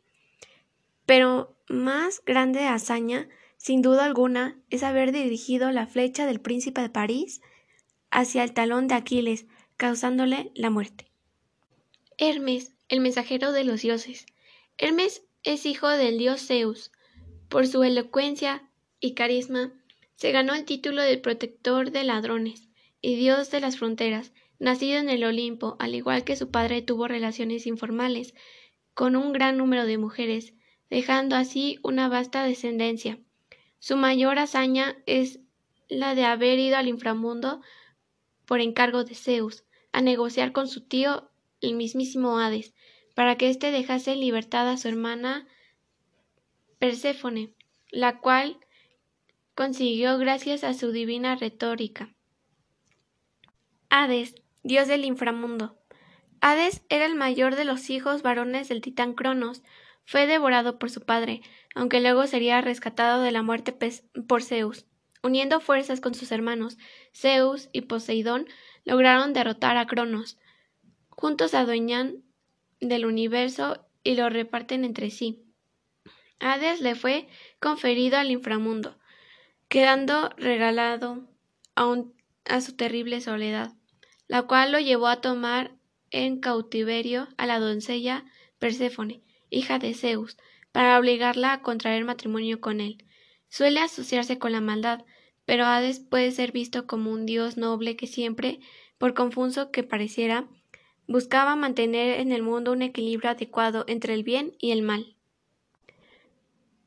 Pero 1.06 1.58
más 1.68 2.22
grande 2.26 2.66
hazaña, 2.68 3.28
sin 3.58 3.82
duda 3.82 4.06
alguna, 4.06 4.60
es 4.70 4.84
haber 4.84 5.12
dirigido 5.12 5.72
la 5.72 5.88
flecha 5.88 6.26
del 6.28 6.40
príncipe 6.40 6.82
de 6.82 6.90
París 6.90 7.42
hacia 8.12 8.44
el 8.44 8.54
talón 8.54 8.88
de 8.88 8.96
Aquiles, 8.96 9.48
causándole 9.76 10.52
la 10.56 10.70
muerte. 10.70 11.08
Hermes, 12.18 12.74
el 12.90 13.00
mensajero 13.00 13.52
de 13.52 13.64
los 13.64 13.82
dioses. 13.82 14.26
Hermes 14.78 15.24
es 15.44 15.66
hijo 15.66 15.88
del 15.90 16.18
dios 16.18 16.46
Zeus. 16.46 16.92
Por 17.50 17.66
su 17.68 17.84
elocuencia 17.84 18.67
y 19.00 19.14
carisma, 19.14 19.74
se 20.16 20.32
ganó 20.32 20.54
el 20.54 20.66
título 20.66 21.02
de 21.02 21.18
protector 21.18 21.92
de 21.92 22.04
ladrones 22.04 22.70
y 23.02 23.16
dios 23.16 23.52
de 23.52 23.60
las 23.60 23.78
fronteras. 23.78 24.34
Nacido 24.60 24.98
en 25.00 25.10
el 25.10 25.24
Olimpo, 25.24 25.76
al 25.80 25.94
igual 25.94 26.24
que 26.24 26.36
su 26.36 26.50
padre 26.50 26.82
tuvo 26.82 27.08
relaciones 27.08 27.68
informales 27.68 28.34
con 28.96 29.16
un 29.16 29.32
gran 29.32 29.58
número 29.58 29.86
de 29.86 30.00
mujeres, 30.00 30.56
dejando 30.90 31.36
así 31.36 31.78
una 31.84 32.10
vasta 32.10 32.44
descendencia. 32.44 33.20
Su 33.78 33.96
mayor 33.96 34.40
hazaña 34.40 34.98
es 35.06 35.40
la 35.88 36.16
de 36.16 36.26
haber 36.26 36.58
ido 36.58 36.78
al 36.78 36.88
inframundo 36.88 37.62
por 38.46 38.62
encargo 38.62 39.04
de 39.04 39.14
Zeus, 39.14 39.66
a 39.92 40.02
negociar 40.02 40.52
con 40.52 40.68
su 40.68 40.82
tío, 40.82 41.30
el 41.62 41.76
mismísimo 41.76 42.40
Hades, 42.40 42.74
para 43.14 43.36
que 43.36 43.50
éste 43.50 43.72
dejase 43.72 44.14
en 44.14 44.22
libertad 44.22 44.68
a 44.70 44.78
su 44.78 44.88
hermana 44.88 45.48
Perséfone, 46.80 47.54
la 47.92 48.20
cual 48.20 48.60
consiguió 49.58 50.20
gracias 50.20 50.64
a 50.64 50.76
su 50.76 50.92
divina 50.92 51.36
retórica. 51.36 52.14
Hades, 53.90 54.36
dios 54.62 54.88
del 54.88 55.04
inframundo. 55.04 55.80
Hades 56.42 56.84
era 56.90 57.08
el 57.08 57.16
mayor 57.16 57.56
de 57.56 57.66
los 57.66 57.90
hijos 57.90 58.22
varones 58.22 58.70
del 58.70 58.82
titán 58.82 59.16
Cronos. 59.16 59.64
Fue 60.06 60.28
devorado 60.28 60.78
por 60.78 60.92
su 60.92 61.02
padre, 61.02 61.42
aunque 61.74 62.02
luego 62.02 62.28
sería 62.28 62.62
rescatado 62.62 63.24
de 63.24 63.32
la 63.32 63.42
muerte 63.42 63.76
por 64.28 64.44
Zeus. 64.44 64.86
Uniendo 65.24 65.60
fuerzas 65.60 66.02
con 66.02 66.14
sus 66.14 66.32
hermanos, 66.32 66.78
Zeus 67.12 67.70
y 67.74 67.82
Poseidón 67.82 68.46
lograron 68.86 69.34
derrotar 69.34 69.76
a 69.78 69.88
Cronos. 69.88 70.38
Juntos 71.10 71.56
adueñan 71.56 72.22
del 72.80 73.08
universo 73.08 73.88
y 74.04 74.14
lo 74.18 74.30
reparten 74.30 74.86
entre 74.86 75.10
sí. 75.10 75.42
Hades 76.40 76.80
le 76.80 76.94
fue 76.94 77.28
conferido 77.60 78.20
al 78.20 78.30
inframundo, 78.30 79.00
quedando 79.68 80.30
regalado 80.38 81.28
a 81.76 82.62
su 82.62 82.76
terrible 82.76 83.22
soledad, 83.22 83.74
la 84.28 84.44
cual 84.44 84.72
lo 84.72 84.80
llevó 84.80 85.08
a 85.08 85.22
tomar 85.22 85.72
en 86.12 86.40
cautiverio 86.40 87.28
a 87.38 87.46
la 87.46 87.60
doncella 87.60 88.26
Perséfone, 88.60 89.22
hija 89.50 89.78
de 89.80 89.94
Zeus, 89.94 90.38
para 90.72 90.98
obligarla 90.98 91.54
a 91.54 91.62
contraer 91.62 92.04
matrimonio 92.06 92.60
con 92.62 92.82
él. 92.82 93.04
Suele 93.50 93.80
asociarse 93.80 94.40
con 94.40 94.52
la 94.52 94.62
maldad, 94.62 95.06
pero 95.46 95.66
Hades 95.66 96.00
puede 96.00 96.32
ser 96.32 96.52
visto 96.52 96.88
como 96.88 97.12
un 97.12 97.26
dios 97.26 97.58
noble 97.58 97.96
que 97.96 98.08
siempre, 98.08 98.60
por 98.98 99.14
confuso 99.14 99.72
que 99.72 99.84
pareciera, 99.84 100.48
buscaba 101.08 101.56
mantener 101.56 102.20
en 102.20 102.32
el 102.32 102.42
mundo 102.42 102.72
un 102.72 102.82
equilibrio 102.82 103.30
adecuado 103.30 103.86
entre 103.88 104.14
el 104.14 104.24
bien 104.24 104.56
y 104.60 104.72
el 104.72 104.82
mal. 104.82 105.16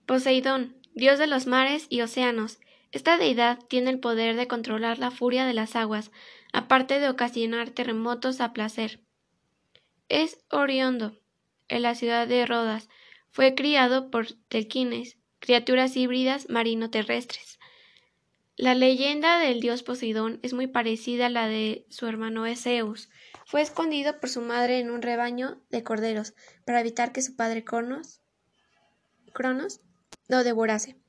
Poseidón, 0.06 0.76
dios 0.94 1.18
de 1.18 1.26
los 1.26 1.46
mares 1.46 1.86
y 1.88 2.00
océanos. 2.00 2.58
Esta 2.92 3.16
deidad 3.16 3.58
tiene 3.68 3.90
el 3.90 4.00
poder 4.00 4.36
de 4.36 4.48
controlar 4.48 4.98
la 4.98 5.10
furia 5.10 5.46
de 5.46 5.54
las 5.54 5.76
aguas, 5.76 6.10
aparte 6.52 6.98
de 6.98 7.08
ocasionar 7.08 7.70
terremotos 7.70 8.40
a 8.40 8.52
placer. 8.52 9.00
Es 10.08 10.38
oriondo 10.50 11.16
en 11.68 11.82
la 11.82 11.94
ciudad 11.94 12.26
de 12.26 12.44
Rodas. 12.46 12.88
Fue 13.30 13.54
criado 13.54 14.10
por 14.10 14.32
telquines, 14.48 15.18
criaturas 15.38 15.96
híbridas 15.96 16.48
marino-terrestres. 16.48 17.60
La 18.56 18.74
leyenda 18.74 19.38
del 19.38 19.60
dios 19.60 19.82
Poseidón 19.82 20.40
es 20.42 20.52
muy 20.52 20.66
parecida 20.66 21.26
a 21.26 21.30
la 21.30 21.46
de 21.46 21.86
su 21.88 22.06
hermano 22.06 22.44
Zeus. 22.56 23.08
Fue 23.46 23.62
escondido 23.62 24.20
por 24.20 24.28
su 24.28 24.42
madre 24.42 24.80
en 24.80 24.90
un 24.90 25.00
rebaño 25.00 25.62
de 25.70 25.82
corderos 25.82 26.34
para 26.66 26.80
evitar 26.80 27.12
que 27.12 27.22
su 27.22 27.36
padre 27.36 27.64
Cronos 27.64 28.20
lo 30.28 30.44
devorase. 30.44 30.99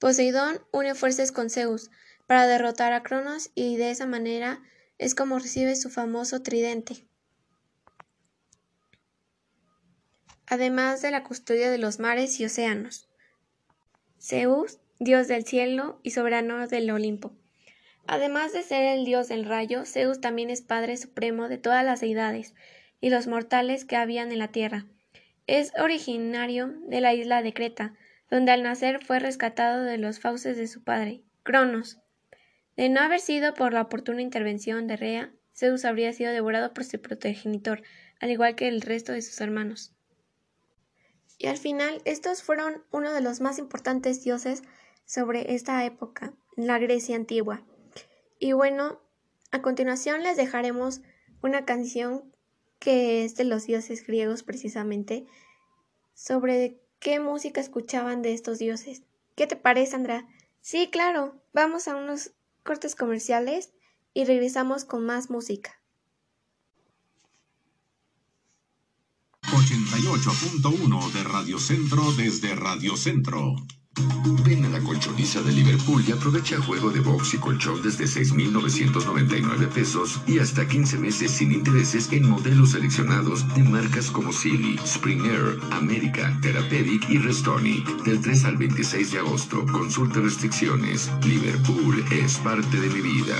Poseidón 0.00 0.62
une 0.72 0.94
fuerzas 0.94 1.30
con 1.30 1.50
Zeus 1.50 1.90
para 2.26 2.46
derrotar 2.46 2.94
a 2.94 3.02
Cronos 3.02 3.50
y 3.54 3.76
de 3.76 3.90
esa 3.90 4.06
manera 4.06 4.62
es 4.96 5.14
como 5.14 5.38
recibe 5.38 5.76
su 5.76 5.90
famoso 5.90 6.42
tridente. 6.42 7.06
Además 10.46 11.02
de 11.02 11.10
la 11.10 11.22
custodia 11.22 11.70
de 11.70 11.76
los 11.76 11.98
mares 11.98 12.40
y 12.40 12.46
océanos. 12.46 13.10
Zeus, 14.18 14.78
dios 14.98 15.28
del 15.28 15.44
cielo 15.44 16.00
y 16.02 16.12
soberano 16.12 16.66
del 16.66 16.90
Olimpo. 16.90 17.32
Además 18.06 18.54
de 18.54 18.62
ser 18.62 18.82
el 18.84 19.04
dios 19.04 19.28
del 19.28 19.44
rayo, 19.44 19.84
Zeus 19.84 20.18
también 20.22 20.48
es 20.48 20.62
padre 20.62 20.96
supremo 20.96 21.46
de 21.46 21.58
todas 21.58 21.84
las 21.84 22.00
deidades 22.00 22.54
y 23.02 23.10
los 23.10 23.26
mortales 23.26 23.84
que 23.84 23.96
habían 23.96 24.32
en 24.32 24.38
la 24.38 24.48
tierra. 24.48 24.86
Es 25.46 25.72
originario 25.78 26.68
de 26.86 27.02
la 27.02 27.12
isla 27.12 27.42
de 27.42 27.52
Creta, 27.52 27.94
donde 28.30 28.52
al 28.52 28.62
nacer 28.62 29.04
fue 29.04 29.18
rescatado 29.18 29.82
de 29.82 29.98
los 29.98 30.20
fauces 30.20 30.56
de 30.56 30.68
su 30.68 30.82
padre, 30.82 31.22
Cronos. 31.42 31.98
De 32.76 32.88
no 32.88 33.00
haber 33.00 33.20
sido 33.20 33.54
por 33.54 33.72
la 33.72 33.82
oportuna 33.82 34.22
intervención 34.22 34.86
de 34.86 34.96
Rea, 34.96 35.32
Zeus 35.54 35.84
habría 35.84 36.12
sido 36.12 36.32
devorado 36.32 36.72
por 36.72 36.84
su 36.84 37.00
progenitor, 37.00 37.82
al 38.20 38.30
igual 38.30 38.54
que 38.54 38.68
el 38.68 38.80
resto 38.80 39.12
de 39.12 39.22
sus 39.22 39.40
hermanos. 39.40 39.94
Y 41.38 41.48
al 41.48 41.56
final, 41.56 42.00
estos 42.04 42.42
fueron 42.42 42.84
uno 42.90 43.12
de 43.12 43.20
los 43.20 43.40
más 43.40 43.58
importantes 43.58 44.22
dioses 44.22 44.62
sobre 45.04 45.54
esta 45.54 45.84
época, 45.84 46.34
la 46.56 46.78
Grecia 46.78 47.16
antigua. 47.16 47.64
Y 48.38 48.52
bueno, 48.52 49.00
a 49.50 49.60
continuación 49.60 50.22
les 50.22 50.36
dejaremos 50.36 51.00
una 51.42 51.64
canción 51.64 52.32
que 52.78 53.24
es 53.24 53.36
de 53.36 53.44
los 53.44 53.66
dioses 53.66 54.06
griegos 54.06 54.42
precisamente, 54.42 55.26
sobre 56.14 56.79
¿Qué 57.00 57.18
música 57.18 57.62
escuchaban 57.62 58.20
de 58.20 58.34
estos 58.34 58.58
dioses? 58.58 59.02
¿Qué 59.34 59.46
te 59.46 59.56
parece, 59.56 59.92
Sandra? 59.92 60.28
Sí, 60.60 60.90
claro. 60.92 61.34
Vamos 61.54 61.88
a 61.88 61.96
unos 61.96 62.32
cortes 62.62 62.94
comerciales 62.94 63.72
y 64.12 64.26
regresamos 64.26 64.84
con 64.84 65.06
más 65.06 65.30
música. 65.30 65.80
88.1 69.42 71.12
de 71.12 71.24
Radio 71.24 71.58
Centro 71.58 72.12
desde 72.12 72.54
Radio 72.54 72.94
Centro. 72.98 73.56
Ven 74.44 74.64
a 74.64 74.68
la 74.68 74.80
colchoniza 74.80 75.42
de 75.42 75.52
Liverpool 75.52 76.04
y 76.06 76.12
aprovecha 76.12 76.60
juego 76.60 76.90
de 76.90 77.00
box 77.00 77.34
y 77.34 77.38
colchón 77.38 77.82
desde 77.82 78.06
6,999 78.06 79.66
pesos 79.66 80.20
y 80.26 80.38
hasta 80.38 80.66
15 80.66 80.98
meses 80.98 81.30
sin 81.30 81.52
intereses 81.52 82.10
en 82.12 82.28
modelos 82.28 82.70
seleccionados 82.70 83.46
de 83.54 83.64
marcas 83.64 84.10
como 84.10 84.32
Silly, 84.32 84.78
Springer, 84.86 85.58
América, 85.72 86.38
Therapeutic 86.40 87.08
y 87.10 87.18
Restonic. 87.18 88.04
Del 88.04 88.20
3 88.20 88.44
al 88.44 88.56
26 88.56 89.12
de 89.12 89.18
agosto, 89.18 89.66
consulta 89.66 90.20
restricciones. 90.20 91.10
Liverpool 91.24 92.04
es 92.10 92.38
parte 92.38 92.80
de 92.80 92.88
mi 92.88 93.00
vida. 93.00 93.36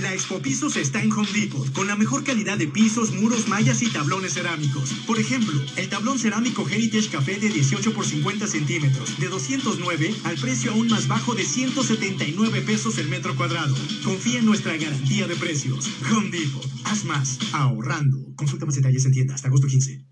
La 0.00 0.12
Expo 0.12 0.40
Pisos 0.40 0.76
está 0.76 1.00
en 1.02 1.12
Home 1.12 1.30
Depot, 1.32 1.72
con 1.72 1.86
la 1.86 1.94
mejor 1.94 2.24
calidad 2.24 2.58
de 2.58 2.66
pisos, 2.66 3.12
muros, 3.12 3.46
mallas 3.46 3.80
y 3.80 3.90
tablones 3.90 4.34
cerámicos. 4.34 4.92
Por 5.06 5.20
ejemplo, 5.20 5.60
el 5.76 5.88
tablón 5.88 6.18
cerámico 6.18 6.68
Heritage 6.68 7.10
Café 7.10 7.36
de 7.36 7.48
18 7.48 7.94
por 7.94 8.04
50 8.04 8.46
centímetros, 8.48 9.18
de 9.20 9.28
209 9.28 10.14
al 10.24 10.36
precio 10.36 10.72
aún 10.72 10.88
más 10.88 11.06
bajo 11.06 11.34
de 11.34 11.44
179 11.44 12.62
pesos 12.62 12.98
el 12.98 13.08
metro 13.08 13.36
cuadrado. 13.36 13.76
Confía 14.04 14.40
en 14.40 14.46
nuestra 14.46 14.76
garantía 14.76 15.28
de 15.28 15.36
precios. 15.36 15.88
Home 16.10 16.30
Depot, 16.30 16.68
haz 16.84 17.04
más, 17.04 17.38
ahorrando. 17.52 18.18
Consulta 18.34 18.66
más 18.66 18.74
detalles 18.74 19.04
en 19.04 19.12
tienda 19.12 19.34
hasta 19.34 19.46
agosto 19.46 19.68
15. 19.68 20.04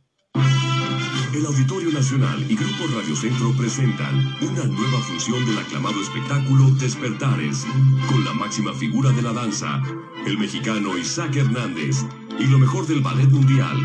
El 1.35 1.47
Auditorio 1.47 1.91
Nacional 1.91 2.45
y 2.47 2.55
Grupo 2.57 2.87
Radio 2.95 3.17
Centro 3.17 3.53
presentan 3.57 4.37
una 4.43 4.65
nueva 4.65 4.99
función 5.01 5.45
del 5.47 5.59
aclamado 5.59 5.99
espectáculo 6.03 6.69
Despertares, 6.73 7.65
con 8.11 8.23
la 8.25 8.35
máxima 8.35 8.75
figura 8.75 9.11
de 9.13 9.23
la 9.23 9.33
danza, 9.33 9.83
el 10.27 10.37
mexicano 10.37 10.99
Isaac 10.99 11.35
Hernández, 11.37 12.05
y 12.39 12.47
lo 12.49 12.59
mejor 12.59 12.87
del 12.87 13.01
ballet 13.01 13.31
mundial. 13.31 13.77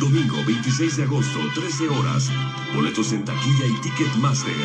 Domingo 0.00 0.36
26 0.44 0.96
de 0.96 1.02
agosto, 1.04 1.38
13 1.54 1.88
horas. 1.90 2.28
Boletos 2.74 3.12
en 3.12 3.24
taquilla 3.24 3.66
y 3.66 3.80
Ticketmaster. 3.82 4.56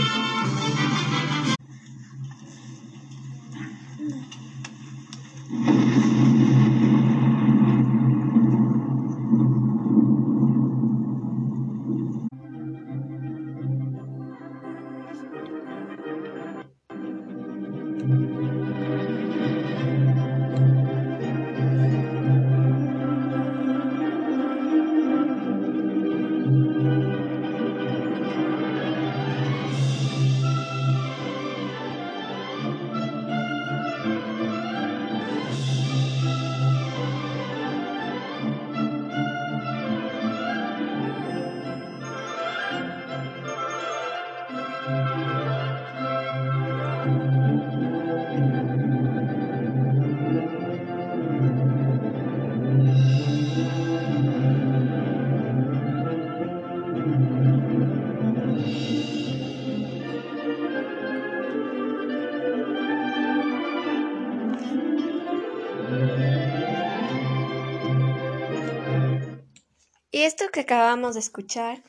Esto 70.26 70.46
que 70.52 70.62
acabamos 70.62 71.14
de 71.14 71.20
escuchar 71.20 71.84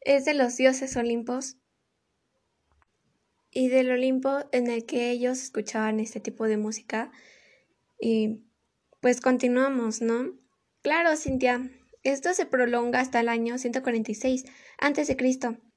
es 0.00 0.24
de 0.24 0.32
los 0.32 0.56
dioses 0.56 0.96
Olimpos 0.96 1.58
y 3.50 3.68
del 3.68 3.90
Olimpo 3.90 4.46
en 4.50 4.68
el 4.68 4.86
que 4.86 5.10
ellos 5.10 5.42
escuchaban 5.42 6.00
este 6.00 6.18
tipo 6.18 6.46
de 6.46 6.56
música. 6.56 7.12
Y 8.00 8.46
pues 9.00 9.20
continuamos, 9.20 10.00
¿no? 10.00 10.32
Claro, 10.80 11.18
Cintia, 11.18 11.70
esto 12.02 12.32
se 12.32 12.46
prolonga 12.46 12.98
hasta 12.98 13.20
el 13.20 13.28
año 13.28 13.58
146 13.58 14.46
a.C., 14.78 15.16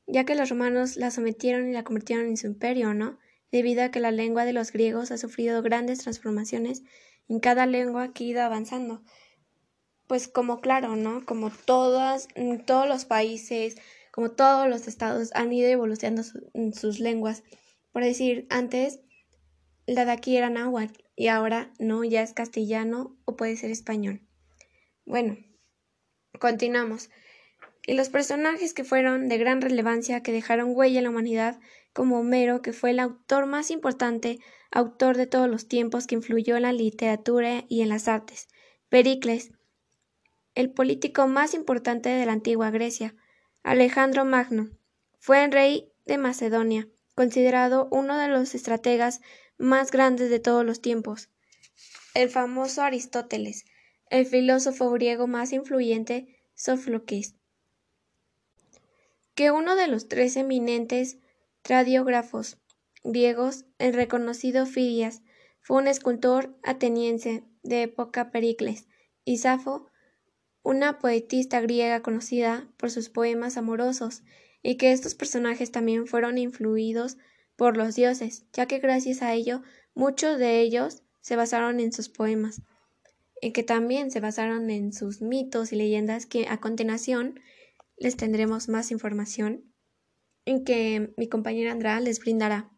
ya 0.07 0.23
que 0.23 0.35
los 0.35 0.49
romanos 0.49 0.95
la 0.95 1.11
sometieron 1.11 1.67
y 1.67 1.73
la 1.73 1.83
convirtieron 1.83 2.27
en 2.27 2.37
su 2.37 2.47
imperio, 2.47 2.93
¿no? 2.93 3.19
Debido 3.51 3.83
a 3.83 3.91
que 3.91 3.99
la 3.99 4.11
lengua 4.11 4.45
de 4.45 4.53
los 4.53 4.71
griegos 4.71 5.11
ha 5.11 5.17
sufrido 5.17 5.61
grandes 5.61 5.99
transformaciones 5.99 6.83
en 7.27 7.41
cada 7.41 7.65
lengua 7.65 8.13
que 8.13 8.23
ha 8.23 8.27
ido 8.27 8.41
avanzando. 8.41 9.03
Pues 10.07 10.27
como 10.27 10.61
claro, 10.61 10.95
¿no? 10.95 11.25
Como 11.25 11.49
todas, 11.49 12.27
todos 12.65 12.87
los 12.87 13.05
países, 13.05 13.75
como 14.11 14.31
todos 14.31 14.67
los 14.69 14.87
estados 14.87 15.31
han 15.33 15.51
ido 15.51 15.67
evolucionando 15.67 16.23
sus 16.23 16.99
lenguas. 16.99 17.43
Por 17.91 18.03
decir, 18.03 18.45
antes 18.49 18.99
la 19.87 20.05
de 20.05 20.11
aquí 20.11 20.37
era 20.37 20.49
náhuatl 20.49 21.01
y 21.15 21.27
ahora 21.27 21.71
no, 21.79 22.03
ya 22.03 22.21
es 22.21 22.33
castellano 22.33 23.17
o 23.25 23.35
puede 23.35 23.55
ser 23.55 23.71
español. 23.71 24.21
Bueno, 25.05 25.37
continuamos. 26.39 27.09
Y 27.87 27.93
los 27.93 28.09
personajes 28.09 28.73
que 28.73 28.83
fueron 28.83 29.27
de 29.27 29.37
gran 29.37 29.61
relevancia, 29.61 30.23
que 30.23 30.31
dejaron 30.31 30.71
huella 30.75 30.99
en 30.99 31.03
la 31.03 31.11
humanidad, 31.11 31.59
como 31.93 32.19
Homero, 32.19 32.61
que 32.61 32.73
fue 32.73 32.89
el 32.89 32.99
autor 32.99 33.45
más 33.45 33.69
importante, 33.69 34.39
autor 34.71 35.17
de 35.17 35.27
todos 35.27 35.47
los 35.47 35.67
tiempos, 35.67 36.07
que 36.07 36.15
influyó 36.15 36.55
en 36.55 36.63
la 36.63 36.73
literatura 36.73 37.63
y 37.69 37.81
en 37.81 37.89
las 37.89 38.07
artes. 38.07 38.47
Pericles, 38.89 39.51
el 40.55 40.71
político 40.71 41.27
más 41.27 41.53
importante 41.53 42.09
de 42.09 42.25
la 42.25 42.31
antigua 42.31 42.71
Grecia. 42.71 43.15
Alejandro 43.63 44.25
Magno, 44.25 44.69
fue 45.19 45.43
el 45.43 45.51
rey 45.51 45.91
de 46.05 46.17
Macedonia, 46.17 46.87
considerado 47.13 47.87
uno 47.91 48.17
de 48.17 48.27
los 48.27 48.55
estrategas 48.55 49.21
más 49.57 49.91
grandes 49.91 50.29
de 50.29 50.39
todos 50.39 50.65
los 50.65 50.81
tiempos. 50.81 51.29
El 52.13 52.29
famoso 52.29 52.81
Aristóteles, 52.81 53.65
el 54.09 54.25
filósofo 54.25 54.89
griego 54.91 55.27
más 55.27 55.51
influyente, 55.51 56.39
Sófocles, 56.55 57.35
que 59.33 59.51
uno 59.51 59.75
de 59.75 59.87
los 59.87 60.07
tres 60.07 60.37
eminentes 60.37 61.17
radiógrafos 61.63 62.57
griegos, 63.03 63.65
el 63.77 63.93
reconocido 63.93 64.65
Fidias, 64.65 65.21
fue 65.61 65.77
un 65.77 65.87
escultor 65.87 66.55
ateniense 66.63 67.43
de 67.63 67.83
época 67.83 68.31
Pericles, 68.31 68.87
y 69.23 69.37
Safo, 69.37 69.87
una 70.65 70.97
poetista 70.97 71.61
griega 71.61 72.01
conocida 72.01 72.67
por 72.77 72.89
sus 72.89 73.09
poemas 73.09 73.55
amorosos, 73.55 74.23
y 74.63 74.77
que 74.77 74.91
estos 74.91 75.13
personajes 75.13 75.71
también 75.71 76.07
fueron 76.07 76.39
influidos 76.39 77.17
por 77.55 77.77
los 77.77 77.93
dioses, 77.93 78.45
ya 78.51 78.65
que 78.65 78.79
gracias 78.79 79.21
a 79.21 79.31
ello 79.31 79.61
muchos 79.93 80.39
de 80.39 80.61
ellos 80.61 81.03
se 81.21 81.35
basaron 81.35 81.79
en 81.79 81.93
sus 81.93 82.09
poemas, 82.09 82.63
y 83.39 83.51
que 83.51 83.61
también 83.61 84.09
se 84.09 84.19
basaron 84.19 84.71
en 84.71 84.91
sus 84.91 85.21
mitos 85.21 85.71
y 85.71 85.75
leyendas 85.75 86.25
que 86.25 86.47
a 86.49 86.59
continuación 86.59 87.39
les 87.97 88.17
tendremos 88.17 88.67
más 88.67 88.89
información 88.89 89.71
en 90.45 90.63
que 90.63 91.13
mi 91.15 91.29
compañera 91.29 91.73
Andrea 91.73 91.99
les 91.99 92.19
brindará. 92.19 92.71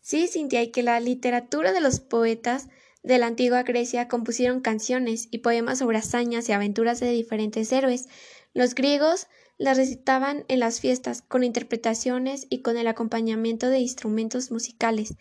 Sí, 0.00 0.26
Cintia, 0.26 0.62
y 0.62 0.70
que 0.70 0.82
la 0.82 1.00
literatura 1.00 1.72
de 1.72 1.82
los 1.82 2.00
poetas 2.00 2.68
de 3.06 3.18
la 3.18 3.28
antigua 3.28 3.62
Grecia 3.62 4.08
compusieron 4.08 4.60
canciones 4.60 5.28
y 5.30 5.38
poemas 5.38 5.78
sobre 5.78 5.98
hazañas 5.98 6.48
y 6.48 6.52
aventuras 6.52 6.98
de 6.98 7.12
diferentes 7.12 7.70
héroes. 7.70 8.08
Los 8.52 8.74
griegos 8.74 9.28
las 9.58 9.76
recitaban 9.76 10.44
en 10.48 10.58
las 10.58 10.80
fiestas 10.80 11.22
con 11.22 11.44
interpretaciones 11.44 12.48
y 12.50 12.62
con 12.62 12.76
el 12.76 12.88
acompañamiento 12.88 13.68
de 13.68 13.78
instrumentos 13.78 14.50
musicales, 14.50 15.14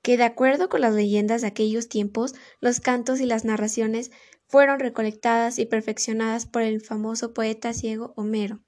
que 0.00 0.16
de 0.16 0.24
acuerdo 0.24 0.70
con 0.70 0.80
las 0.80 0.94
leyendas 0.94 1.42
de 1.42 1.48
aquellos 1.48 1.90
tiempos, 1.90 2.34
los 2.60 2.80
cantos 2.80 3.20
y 3.20 3.26
las 3.26 3.44
narraciones 3.44 4.12
fueron 4.46 4.80
recolectadas 4.80 5.58
y 5.58 5.66
perfeccionadas 5.66 6.46
por 6.46 6.62
el 6.62 6.80
famoso 6.80 7.34
poeta 7.34 7.74
ciego 7.74 8.14
Homero, 8.16 8.60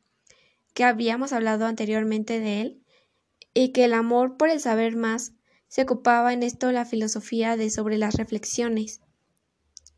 que 0.74 0.84
habíamos 0.84 1.32
hablado 1.32 1.64
anteriormente 1.64 2.38
de 2.38 2.60
él, 2.60 2.82
y 3.54 3.72
que 3.72 3.86
el 3.86 3.94
amor 3.94 4.36
por 4.36 4.50
el 4.50 4.60
saber 4.60 4.94
más 4.94 5.32
se 5.68 5.82
ocupaba 5.82 6.32
en 6.32 6.42
esto 6.42 6.72
la 6.72 6.84
filosofía 6.84 7.56
de 7.56 7.70
sobre 7.70 7.98
las 7.98 8.14
reflexiones 8.14 9.00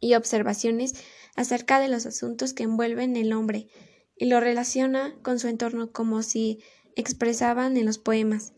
y 0.00 0.14
observaciones 0.14 0.94
acerca 1.36 1.80
de 1.80 1.88
los 1.88 2.06
asuntos 2.06 2.52
que 2.52 2.64
envuelven 2.64 3.16
el 3.16 3.32
hombre, 3.32 3.68
y 4.16 4.26
lo 4.26 4.38
relaciona 4.38 5.16
con 5.22 5.38
su 5.38 5.48
entorno 5.48 5.92
como 5.92 6.22
si 6.22 6.62
expresaban 6.94 7.78
en 7.78 7.86
los 7.86 7.98
poemas 7.98 8.52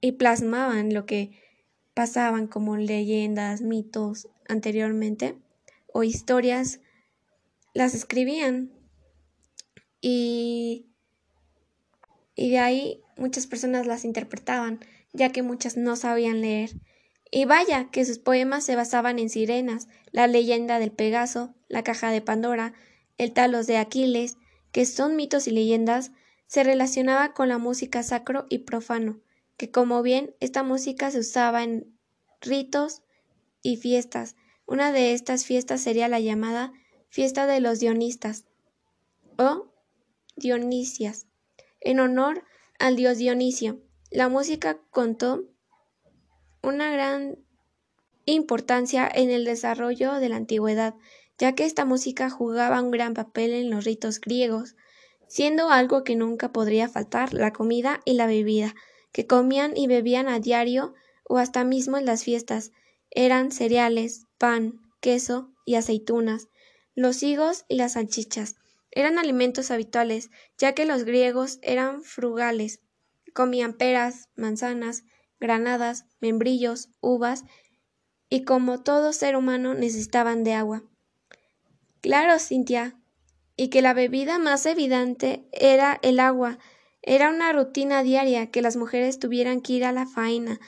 y 0.00 0.12
plasmaban 0.12 0.94
lo 0.94 1.06
que 1.06 1.40
pasaban 1.94 2.46
como 2.46 2.76
leyendas, 2.76 3.62
mitos 3.62 4.28
anteriormente 4.48 5.36
o 5.92 6.04
historias, 6.04 6.80
las 7.74 7.94
escribían. 7.94 8.70
Y, 10.00 10.86
y 12.36 12.50
de 12.50 12.58
ahí 12.58 13.02
muchas 13.16 13.46
personas 13.46 13.86
las 13.86 14.04
interpretaban, 14.04 14.78
ya 15.16 15.30
que 15.30 15.42
muchas 15.42 15.76
no 15.76 15.96
sabían 15.96 16.40
leer. 16.40 16.70
Y 17.30 17.44
vaya 17.44 17.90
que 17.90 18.04
sus 18.04 18.18
poemas 18.18 18.64
se 18.64 18.76
basaban 18.76 19.18
en 19.18 19.30
sirenas, 19.30 19.88
la 20.12 20.26
leyenda 20.26 20.78
del 20.78 20.92
Pegaso, 20.92 21.54
la 21.68 21.82
caja 21.82 22.10
de 22.10 22.20
Pandora, 22.20 22.74
el 23.18 23.32
talos 23.32 23.66
de 23.66 23.78
Aquiles, 23.78 24.36
que 24.70 24.86
son 24.86 25.16
mitos 25.16 25.48
y 25.48 25.50
leyendas, 25.50 26.12
se 26.46 26.62
relacionaba 26.62 27.32
con 27.32 27.48
la 27.48 27.58
música 27.58 28.02
sacro 28.02 28.46
y 28.48 28.58
profano, 28.58 29.20
que 29.56 29.70
como 29.70 30.02
bien 30.02 30.36
esta 30.38 30.62
música 30.62 31.10
se 31.10 31.18
usaba 31.18 31.64
en 31.64 31.98
ritos 32.40 33.02
y 33.62 33.76
fiestas. 33.76 34.36
Una 34.66 34.92
de 34.92 35.12
estas 35.12 35.44
fiestas 35.44 35.80
sería 35.80 36.08
la 36.08 36.20
llamada 36.20 36.72
fiesta 37.08 37.46
de 37.46 37.60
los 37.60 37.80
Dionistas 37.80 38.44
o 39.38 39.72
Dionisias, 40.36 41.26
en 41.80 42.00
honor 42.00 42.44
al 42.78 42.96
dios 42.96 43.16
Dionisio. 43.18 43.85
La 44.16 44.30
música 44.30 44.78
contó 44.92 45.44
una 46.62 46.90
gran 46.90 47.36
importancia 48.24 49.06
en 49.14 49.28
el 49.28 49.44
desarrollo 49.44 50.14
de 50.14 50.30
la 50.30 50.36
antigüedad, 50.36 50.94
ya 51.36 51.54
que 51.54 51.66
esta 51.66 51.84
música 51.84 52.30
jugaba 52.30 52.80
un 52.80 52.90
gran 52.90 53.12
papel 53.12 53.52
en 53.52 53.68
los 53.68 53.84
ritos 53.84 54.18
griegos, 54.18 54.74
siendo 55.28 55.68
algo 55.68 56.02
que 56.02 56.16
nunca 56.16 56.50
podría 56.50 56.88
faltar 56.88 57.34
la 57.34 57.52
comida 57.52 58.00
y 58.06 58.14
la 58.14 58.26
bebida, 58.26 58.74
que 59.12 59.26
comían 59.26 59.76
y 59.76 59.86
bebían 59.86 60.28
a 60.28 60.40
diario 60.40 60.94
o 61.28 61.36
hasta 61.36 61.62
mismo 61.64 61.98
en 61.98 62.06
las 62.06 62.24
fiestas, 62.24 62.72
eran 63.10 63.52
cereales, 63.52 64.28
pan, 64.38 64.80
queso 65.02 65.50
y 65.66 65.74
aceitunas, 65.74 66.48
los 66.94 67.22
higos 67.22 67.66
y 67.68 67.76
las 67.76 67.92
salchichas. 67.92 68.56
Eran 68.92 69.18
alimentos 69.18 69.70
habituales, 69.70 70.30
ya 70.56 70.72
que 70.72 70.86
los 70.86 71.04
griegos 71.04 71.58
eran 71.60 72.02
frugales. 72.02 72.80
Comían 73.36 73.74
peras, 73.74 74.30
manzanas, 74.34 75.04
granadas, 75.38 76.06
membrillos, 76.20 76.88
uvas, 77.02 77.44
y 78.30 78.44
como 78.44 78.82
todo 78.82 79.12
ser 79.12 79.36
humano 79.36 79.74
necesitaban 79.74 80.42
de 80.42 80.54
agua. 80.54 80.84
Claro, 82.00 82.38
Cintia, 82.38 82.98
y 83.54 83.68
que 83.68 83.82
la 83.82 83.92
bebida 83.92 84.38
más 84.38 84.64
evidente 84.64 85.46
era 85.52 86.00
el 86.00 86.18
agua. 86.18 86.58
Era 87.02 87.28
una 87.28 87.52
rutina 87.52 88.02
diaria 88.02 88.50
que 88.50 88.62
las 88.62 88.76
mujeres 88.76 89.18
tuvieran 89.18 89.60
que 89.60 89.74
ir 89.74 89.84
a 89.84 89.92
la 89.92 90.06
faena 90.06 90.58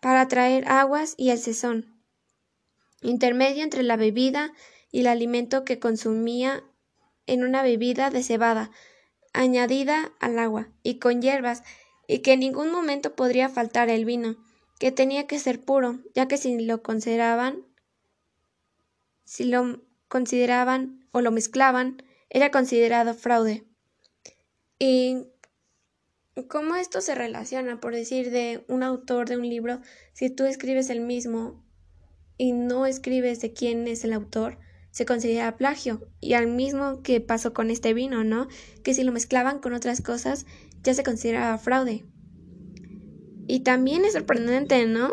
para 0.00 0.28
traer 0.28 0.68
aguas 0.68 1.14
y 1.16 1.30
el 1.30 1.38
sesón, 1.38 2.00
intermedio 3.00 3.64
entre 3.64 3.82
la 3.82 3.96
bebida 3.96 4.52
y 4.92 5.00
el 5.00 5.08
alimento 5.08 5.64
que 5.64 5.80
consumía 5.80 6.62
en 7.26 7.42
una 7.42 7.64
bebida 7.64 8.10
de 8.10 8.22
cebada, 8.22 8.70
añadida 9.32 10.12
al 10.20 10.38
agua 10.38 10.68
y 10.84 11.00
con 11.00 11.20
hierbas, 11.20 11.64
y 12.06 12.20
que 12.20 12.32
en 12.32 12.40
ningún 12.40 12.70
momento 12.70 13.14
podría 13.14 13.48
faltar 13.48 13.88
el 13.88 14.04
vino, 14.04 14.36
que 14.78 14.92
tenía 14.92 15.26
que 15.26 15.38
ser 15.38 15.60
puro, 15.60 16.00
ya 16.14 16.26
que 16.28 16.36
si 16.36 16.58
lo 16.60 16.82
consideraban, 16.82 17.64
si 19.24 19.44
lo 19.44 19.82
consideraban 20.08 21.06
o 21.12 21.20
lo 21.20 21.30
mezclaban, 21.30 22.02
era 22.30 22.50
considerado 22.50 23.14
fraude. 23.14 23.64
¿Y 24.78 25.28
cómo 26.48 26.76
esto 26.76 27.00
se 27.00 27.14
relaciona, 27.14 27.80
por 27.80 27.94
decir, 27.94 28.30
de 28.30 28.64
un 28.68 28.82
autor 28.82 29.28
de 29.28 29.36
un 29.36 29.48
libro, 29.48 29.80
si 30.12 30.30
tú 30.30 30.44
escribes 30.44 30.90
el 30.90 31.00
mismo 31.00 31.62
y 32.38 32.52
no 32.52 32.86
escribes 32.86 33.40
de 33.40 33.52
quién 33.52 33.86
es 33.86 34.04
el 34.04 34.12
autor, 34.12 34.58
se 34.90 35.06
considera 35.06 35.56
plagio. 35.56 36.08
Y 36.20 36.34
al 36.34 36.46
mismo 36.46 37.02
que 37.02 37.20
pasó 37.20 37.52
con 37.52 37.70
este 37.70 37.94
vino, 37.94 38.24
¿no? 38.24 38.48
Que 38.82 38.94
si 38.94 39.04
lo 39.04 39.12
mezclaban 39.12 39.58
con 39.58 39.72
otras 39.72 40.00
cosas, 40.00 40.46
ya 40.82 40.94
se 40.94 41.02
consideraba 41.02 41.58
fraude. 41.58 42.04
Y 43.46 43.60
también 43.60 44.04
es 44.04 44.12
sorprendente, 44.12 44.86
¿no? 44.86 45.10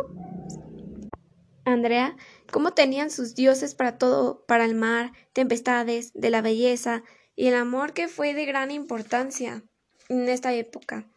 Andrea, 1.66 2.16
cómo 2.52 2.74
tenían 2.74 3.12
sus 3.12 3.36
dioses 3.36 3.76
para 3.76 3.98
todo, 3.98 4.46
para 4.46 4.66
el 4.66 4.76
mar, 4.76 5.12
tempestades, 5.34 6.12
de 6.14 6.30
la 6.30 6.42
belleza 6.42 7.04
y 7.36 7.48
el 7.48 7.56
amor 7.56 7.94
que 7.94 8.08
fue 8.08 8.34
de 8.34 8.46
gran 8.46 8.72
importancia 8.72 9.64
en 10.10 10.28
esta 10.28 10.54
época. 10.54 11.08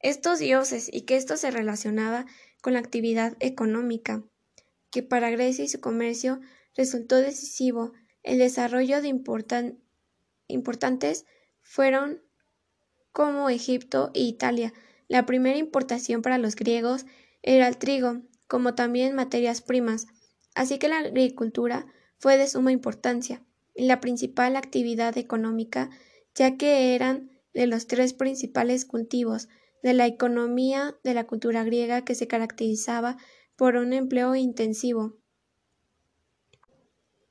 estos 0.00 0.40
dioses 0.40 0.88
y 0.92 1.02
que 1.02 1.16
esto 1.16 1.36
se 1.36 1.52
relacionaba 1.52 2.26
con 2.60 2.72
la 2.72 2.80
actividad 2.80 3.36
económica, 3.38 4.24
que 4.90 5.04
para 5.04 5.30
Grecia 5.30 5.64
y 5.64 5.68
su 5.68 5.80
comercio 5.80 6.40
resultó 6.76 7.16
decisivo. 7.16 7.92
El 8.24 8.38
desarrollo 8.38 9.00
de 9.00 9.14
importantes 10.48 11.24
fueron 11.60 12.20
como 13.12 13.50
Egipto 13.50 14.10
e 14.14 14.22
Italia. 14.22 14.72
La 15.08 15.26
primera 15.26 15.58
importación 15.58 16.22
para 16.22 16.38
los 16.38 16.56
griegos 16.56 17.06
era 17.42 17.68
el 17.68 17.76
trigo, 17.76 18.22
como 18.46 18.74
también 18.74 19.14
materias 19.14 19.62
primas, 19.62 20.06
así 20.54 20.78
que 20.78 20.88
la 20.88 20.98
agricultura 20.98 21.86
fue 22.18 22.38
de 22.38 22.48
suma 22.48 22.72
importancia 22.72 23.42
y 23.74 23.86
la 23.86 24.00
principal 24.00 24.56
actividad 24.56 25.16
económica, 25.18 25.90
ya 26.34 26.56
que 26.56 26.94
eran 26.94 27.30
de 27.54 27.66
los 27.66 27.86
tres 27.86 28.12
principales 28.12 28.84
cultivos 28.84 29.48
de 29.82 29.94
la 29.94 30.06
economía 30.06 30.96
de 31.02 31.14
la 31.14 31.24
cultura 31.24 31.64
griega 31.64 32.04
que 32.04 32.14
se 32.14 32.28
caracterizaba 32.28 33.16
por 33.56 33.76
un 33.76 33.92
empleo 33.92 34.34
intensivo 34.34 35.16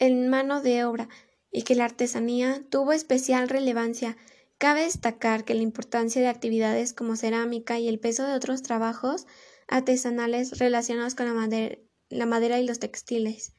en 0.02 0.30
mano 0.30 0.62
de 0.62 0.84
obra 0.84 1.10
y 1.52 1.62
que 1.62 1.76
la 1.76 1.86
artesanía 1.86 2.64
tuvo 2.70 2.92
especial 2.92 3.48
relevancia. 3.50 4.18
Cabe 4.62 4.84
destacar 4.84 5.44
que 5.44 5.56
la 5.56 5.64
importancia 5.64 6.22
de 6.22 6.28
actividades 6.28 6.94
como 6.94 7.16
cerámica 7.16 7.80
y 7.80 7.88
el 7.88 7.98
peso 7.98 8.28
de 8.28 8.36
otros 8.36 8.62
trabajos 8.62 9.26
artesanales 9.68 10.60
relacionados 10.60 11.16
con 11.16 11.26
la 11.26 12.26
madera, 12.28 12.60
y 12.60 12.68
los 12.68 12.78
textiles. 12.78 13.56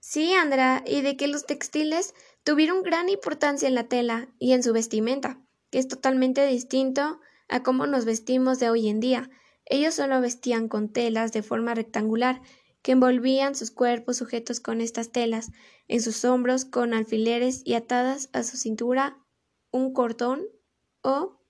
Sí, 0.00 0.32
Andra, 0.32 0.82
y 0.86 1.02
de 1.02 1.18
que 1.18 1.28
los 1.28 1.44
textiles 1.44 2.14
tuvieron 2.44 2.82
gran 2.82 3.10
importancia 3.10 3.68
en 3.68 3.74
la 3.74 3.86
tela 3.86 4.30
y 4.38 4.54
en 4.54 4.62
su 4.62 4.72
vestimenta, 4.72 5.42
que 5.70 5.80
es 5.80 5.86
totalmente 5.86 6.46
distinto 6.46 7.20
a 7.50 7.62
cómo 7.62 7.86
nos 7.86 8.06
vestimos 8.06 8.58
de 8.60 8.70
hoy 8.70 8.88
en 8.88 9.00
día. 9.00 9.28
Ellos 9.66 9.96
solo 9.96 10.18
vestían 10.22 10.68
con 10.68 10.94
telas 10.94 11.30
de 11.32 11.42
forma 11.42 11.74
rectangular, 11.74 12.40
que 12.80 12.92
envolvían 12.92 13.54
sus 13.54 13.70
cuerpos 13.70 14.16
sujetos 14.16 14.60
con 14.60 14.80
estas 14.80 15.12
telas, 15.12 15.50
en 15.88 16.00
sus 16.00 16.24
hombros 16.24 16.64
con 16.64 16.94
alfileres 16.94 17.60
y 17.66 17.74
atadas 17.74 18.30
a 18.32 18.44
su 18.44 18.56
cintura 18.56 19.20
un 19.74 19.92
cordón 19.92 20.46
o 21.02 21.40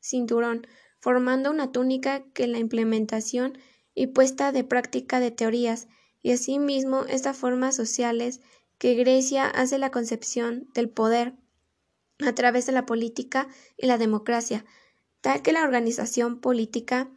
cinturón, 0.00 0.66
formando 0.98 1.52
una 1.52 1.70
túnica 1.70 2.24
que 2.32 2.48
la 2.48 2.58
implementación 2.58 3.56
y 3.94 4.08
puesta 4.08 4.50
de 4.50 4.64
práctica 4.64 5.20
de 5.20 5.30
teorías, 5.30 5.86
y 6.20 6.32
asimismo 6.32 7.04
estas 7.04 7.36
formas 7.36 7.76
sociales 7.76 8.40
que 8.78 8.94
Grecia 8.94 9.46
hace 9.46 9.78
la 9.78 9.92
concepción 9.92 10.68
del 10.74 10.90
poder 10.90 11.34
a 12.18 12.34
través 12.34 12.66
de 12.66 12.72
la 12.72 12.86
política 12.86 13.46
y 13.76 13.86
la 13.86 13.98
democracia, 13.98 14.64
tal 15.20 15.40
que 15.40 15.52
la 15.52 15.62
organización 15.62 16.40
política 16.40 17.08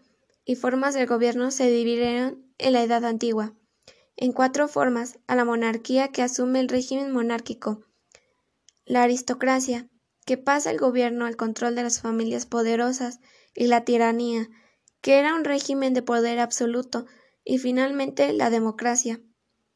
y 0.45 0.53
formas 0.53 0.93
del 0.93 1.07
gobierno 1.07 1.49
se 1.49 1.67
dividieron 1.71 2.45
en 2.59 2.73
la 2.73 2.83
Edad 2.83 3.05
Antigua 3.05 3.55
en 4.17 4.33
cuatro 4.33 4.67
formas 4.67 5.17
a 5.25 5.35
la 5.35 5.45
monarquía 5.45 6.09
que 6.09 6.21
asume 6.21 6.59
el 6.59 6.69
régimen 6.69 7.11
monárquico, 7.11 7.83
la 8.85 9.01
aristocracia, 9.01 9.89
que 10.25 10.37
pasa 10.37 10.71
el 10.71 10.77
gobierno 10.77 11.25
al 11.25 11.35
control 11.35 11.75
de 11.75 11.83
las 11.83 12.01
familias 12.01 12.45
poderosas, 12.45 13.19
y 13.55 13.67
la 13.67 13.85
tiranía, 13.85 14.49
que 15.01 15.19
era 15.19 15.35
un 15.35 15.43
régimen 15.43 15.93
de 15.93 16.01
poder 16.01 16.39
absoluto, 16.39 17.05
y 17.43 17.57
finalmente 17.57 18.33
la 18.33 18.49
democracia, 18.49 19.21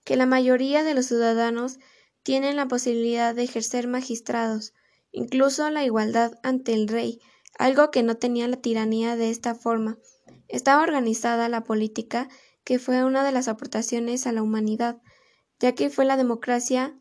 que 0.04 0.16
la 0.16 0.26
mayoría 0.26 0.84
de 0.84 0.94
los 0.94 1.08
ciudadanos 1.08 1.80
tienen 2.24 2.56
la 2.56 2.68
posibilidad 2.68 3.36
de 3.36 3.44
ejercer 3.44 3.88
magistrados, 3.88 4.74
incluso 5.12 5.70
la 5.70 5.84
igualdad 5.84 6.40
ante 6.44 6.74
el 6.74 6.88
rey, 6.88 7.20
algo 7.58 7.92
que 7.92 8.04
no 8.04 8.16
tenía 8.18 8.48
la 8.48 8.58
tiranía 8.58 9.16
de 9.16 9.30
esta 9.30 9.56
forma. 9.56 9.98
Estaba 10.48 10.84
organizada 10.84 11.50
la 11.50 11.64
política, 11.64 12.30
que 12.64 12.80
fue 12.80 13.04
una 13.04 13.24
de 13.24 13.32
las 13.32 13.48
aportaciones 13.48 14.28
a 14.28 14.32
la 14.32 14.42
humanidad, 14.42 15.02
ya 15.60 15.74
que 15.74 15.90
fue 15.90 16.06
la 16.06 16.18
democracia, 16.18 16.98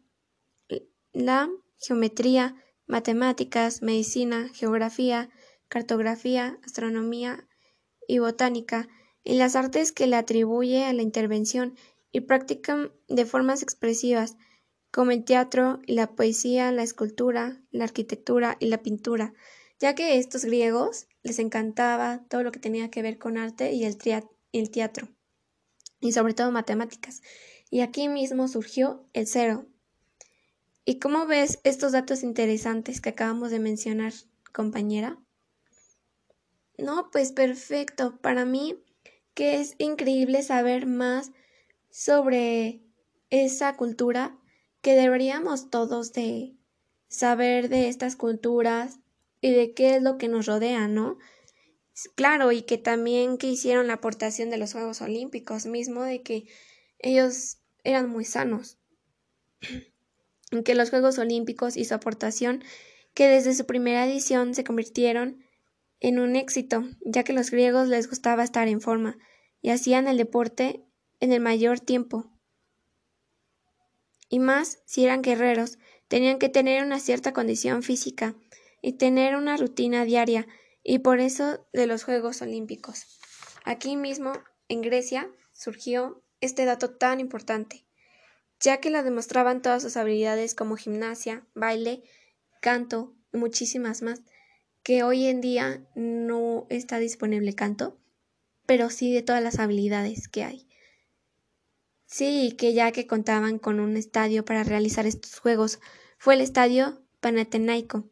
la 1.12 1.50
geometría, 1.78 2.56
matemáticas, 2.86 3.82
medicina, 3.82 4.50
geografía, 4.54 5.30
cartografía, 5.68 6.58
astronomía 6.64 7.46
y 8.06 8.18
botánica, 8.18 8.88
y 9.24 9.34
las 9.34 9.56
artes 9.56 9.90
que 9.90 10.06
le 10.06 10.16
atribuye 10.16 10.84
a 10.84 10.92
la 10.92 11.02
intervención 11.02 11.74
y 12.12 12.20
practican 12.20 12.92
de 13.08 13.26
formas 13.26 13.62
expresivas, 13.62 14.36
como 14.92 15.10
el 15.10 15.24
teatro, 15.24 15.80
la 15.86 16.14
poesía, 16.14 16.70
la 16.72 16.82
escultura, 16.82 17.60
la 17.70 17.84
arquitectura 17.84 18.56
y 18.60 18.66
la 18.66 18.82
pintura, 18.82 19.34
ya 19.78 19.94
que 19.94 20.04
a 20.04 20.14
estos 20.14 20.44
griegos 20.44 21.08
les 21.22 21.38
encantaba 21.38 22.24
todo 22.28 22.42
lo 22.44 22.52
que 22.52 22.60
tenía 22.60 22.90
que 22.90 23.02
ver 23.02 23.18
con 23.18 23.36
arte 23.36 23.72
y 23.72 23.84
el 23.84 23.98
teatro, 24.70 25.08
y 26.00 26.12
sobre 26.12 26.34
todo 26.34 26.52
matemáticas. 26.52 27.20
Y 27.68 27.80
aquí 27.80 28.08
mismo 28.08 28.48
surgió 28.48 29.08
el 29.12 29.26
cero. 29.26 29.66
¿Y 30.88 31.00
cómo 31.00 31.26
ves 31.26 31.58
estos 31.64 31.90
datos 31.90 32.22
interesantes 32.22 33.00
que 33.00 33.08
acabamos 33.08 33.50
de 33.50 33.58
mencionar, 33.58 34.12
compañera? 34.52 35.18
No, 36.78 37.10
pues 37.10 37.32
perfecto. 37.32 38.20
Para 38.20 38.44
mí, 38.44 38.84
que 39.34 39.60
es 39.60 39.74
increíble 39.78 40.44
saber 40.44 40.86
más 40.86 41.32
sobre 41.90 42.84
esa 43.30 43.74
cultura, 43.76 44.38
que 44.80 44.94
deberíamos 44.94 45.70
todos 45.70 46.12
de 46.12 46.54
saber 47.08 47.68
de 47.68 47.88
estas 47.88 48.14
culturas 48.14 49.00
y 49.40 49.50
de 49.50 49.74
qué 49.74 49.96
es 49.96 50.02
lo 50.04 50.18
que 50.18 50.28
nos 50.28 50.46
rodea, 50.46 50.86
¿no? 50.86 51.18
Claro, 52.14 52.52
y 52.52 52.62
que 52.62 52.78
también 52.78 53.38
que 53.38 53.48
hicieron 53.48 53.88
la 53.88 53.94
aportación 53.94 54.50
de 54.50 54.58
los 54.58 54.72
Juegos 54.72 55.00
Olímpicos, 55.00 55.66
mismo 55.66 56.04
de 56.04 56.22
que 56.22 56.46
ellos 57.00 57.58
eran 57.82 58.08
muy 58.08 58.24
sanos. 58.24 58.78
que 60.64 60.74
los 60.74 60.90
Juegos 60.90 61.18
Olímpicos 61.18 61.76
y 61.76 61.84
su 61.84 61.94
aportación, 61.94 62.62
que 63.14 63.28
desde 63.28 63.54
su 63.54 63.66
primera 63.66 64.06
edición 64.06 64.54
se 64.54 64.64
convirtieron 64.64 65.44
en 66.00 66.18
un 66.18 66.36
éxito, 66.36 66.84
ya 67.04 67.24
que 67.24 67.32
los 67.32 67.50
griegos 67.50 67.88
les 67.88 68.08
gustaba 68.08 68.44
estar 68.44 68.68
en 68.68 68.80
forma 68.80 69.18
y 69.62 69.70
hacían 69.70 70.06
el 70.06 70.16
deporte 70.18 70.84
en 71.20 71.32
el 71.32 71.40
mayor 71.40 71.80
tiempo. 71.80 72.30
Y 74.28 74.38
más 74.38 74.80
si 74.84 75.04
eran 75.04 75.22
guerreros, 75.22 75.78
tenían 76.08 76.38
que 76.38 76.48
tener 76.48 76.84
una 76.84 77.00
cierta 77.00 77.32
condición 77.32 77.82
física 77.82 78.34
y 78.82 78.94
tener 78.94 79.36
una 79.36 79.56
rutina 79.56 80.04
diaria, 80.04 80.46
y 80.82 81.00
por 81.00 81.18
eso 81.18 81.66
de 81.72 81.86
los 81.86 82.04
Juegos 82.04 82.42
Olímpicos. 82.42 83.18
Aquí 83.64 83.96
mismo, 83.96 84.32
en 84.68 84.82
Grecia, 84.82 85.28
surgió 85.52 86.22
este 86.40 86.64
dato 86.64 86.90
tan 86.90 87.18
importante, 87.18 87.85
ya 88.60 88.78
que 88.80 88.90
la 88.90 89.02
demostraban 89.02 89.62
todas 89.62 89.82
sus 89.82 89.96
habilidades 89.96 90.54
como 90.54 90.76
gimnasia, 90.76 91.46
baile, 91.54 92.02
canto 92.60 93.14
y 93.32 93.38
muchísimas 93.38 94.02
más, 94.02 94.22
que 94.82 95.02
hoy 95.02 95.26
en 95.26 95.40
día 95.40 95.84
no 95.94 96.66
está 96.70 96.98
disponible 96.98 97.54
canto, 97.54 97.98
pero 98.66 98.90
sí 98.90 99.12
de 99.12 99.22
todas 99.22 99.42
las 99.42 99.58
habilidades 99.58 100.28
que 100.28 100.44
hay. 100.44 100.68
Sí, 102.06 102.54
que 102.56 102.72
ya 102.72 102.92
que 102.92 103.06
contaban 103.06 103.58
con 103.58 103.80
un 103.80 103.96
estadio 103.96 104.44
para 104.44 104.62
realizar 104.62 105.06
estos 105.06 105.38
juegos, 105.40 105.80
fue 106.18 106.34
el 106.34 106.40
estadio 106.40 107.02
Panathinaiko, 107.20 108.08